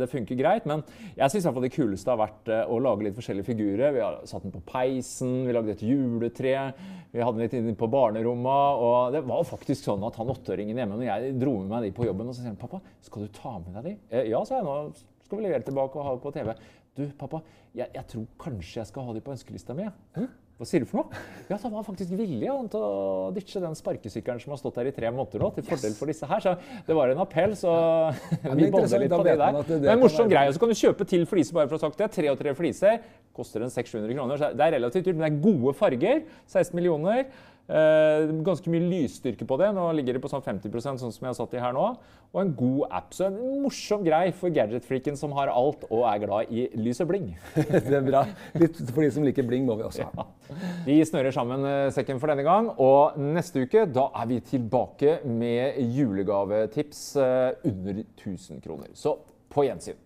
[0.00, 0.68] det funker greit.
[0.70, 0.84] Men
[1.18, 3.92] jeg syns det kuleste har vært å lage litt forskjellige figurer.
[3.98, 6.56] Vi har satt den på peisen, vi lagde et juletre,
[7.12, 8.82] vi hadde den litt inne på barnerommet.
[8.88, 11.96] Og det var faktisk sånn at han åtteåringen hjemme, når jeg dro med meg de
[11.98, 13.98] på jobben, og så sier han pappa, skal du ta med deg de?
[14.14, 14.78] Eh, ja, sa jeg nå
[15.32, 16.52] skal vi levere tilbake og ha det på TV.
[16.92, 17.40] Du, pappa,
[17.72, 19.88] jeg, jeg tror kanskje jeg skal ha de på ønskelista mi.
[19.88, 20.28] Ja.
[20.60, 21.20] Hva sier du for noe?
[21.48, 24.76] Ja, så han var faktisk villig han, til å ditche den sparkesykkelen som har stått
[24.78, 26.44] der i tre måneder nå, til fordel for disse her.
[26.44, 26.52] Så
[26.86, 29.56] det var en appell, så ja, vi bånder litt på det der.
[29.56, 30.52] det- det Men en morsom greie.
[30.54, 32.10] Så kan du kjøpe til fliser, bare for å ha sagt det.
[32.14, 33.00] Tre og tre fliser
[33.34, 34.38] koster en 600-700 kroner.
[34.44, 36.22] Så det er relativt dyrt, men det er gode farger.
[36.52, 37.24] 16 millioner.
[37.70, 39.70] Eh, ganske mye lysstyrke på det.
[39.76, 41.84] Nå ligger det på sånn 50% sånn som jeg har satt i her nå.
[42.32, 43.14] Og en god app.
[43.14, 47.12] Så en morsom grei for gadget-freaken som har alt og er glad i lys og
[47.12, 47.32] bling.
[47.72, 48.24] Det er bra.
[48.58, 50.26] Litt for de som liker bling, må vi også ha.
[50.86, 55.20] Vi snører sammen eh, sekken for denne gang, og neste uke da er vi tilbake
[55.28, 58.90] med julegavetips eh, under 1000 kroner.
[58.98, 59.16] Så
[59.52, 60.00] på gjensyn.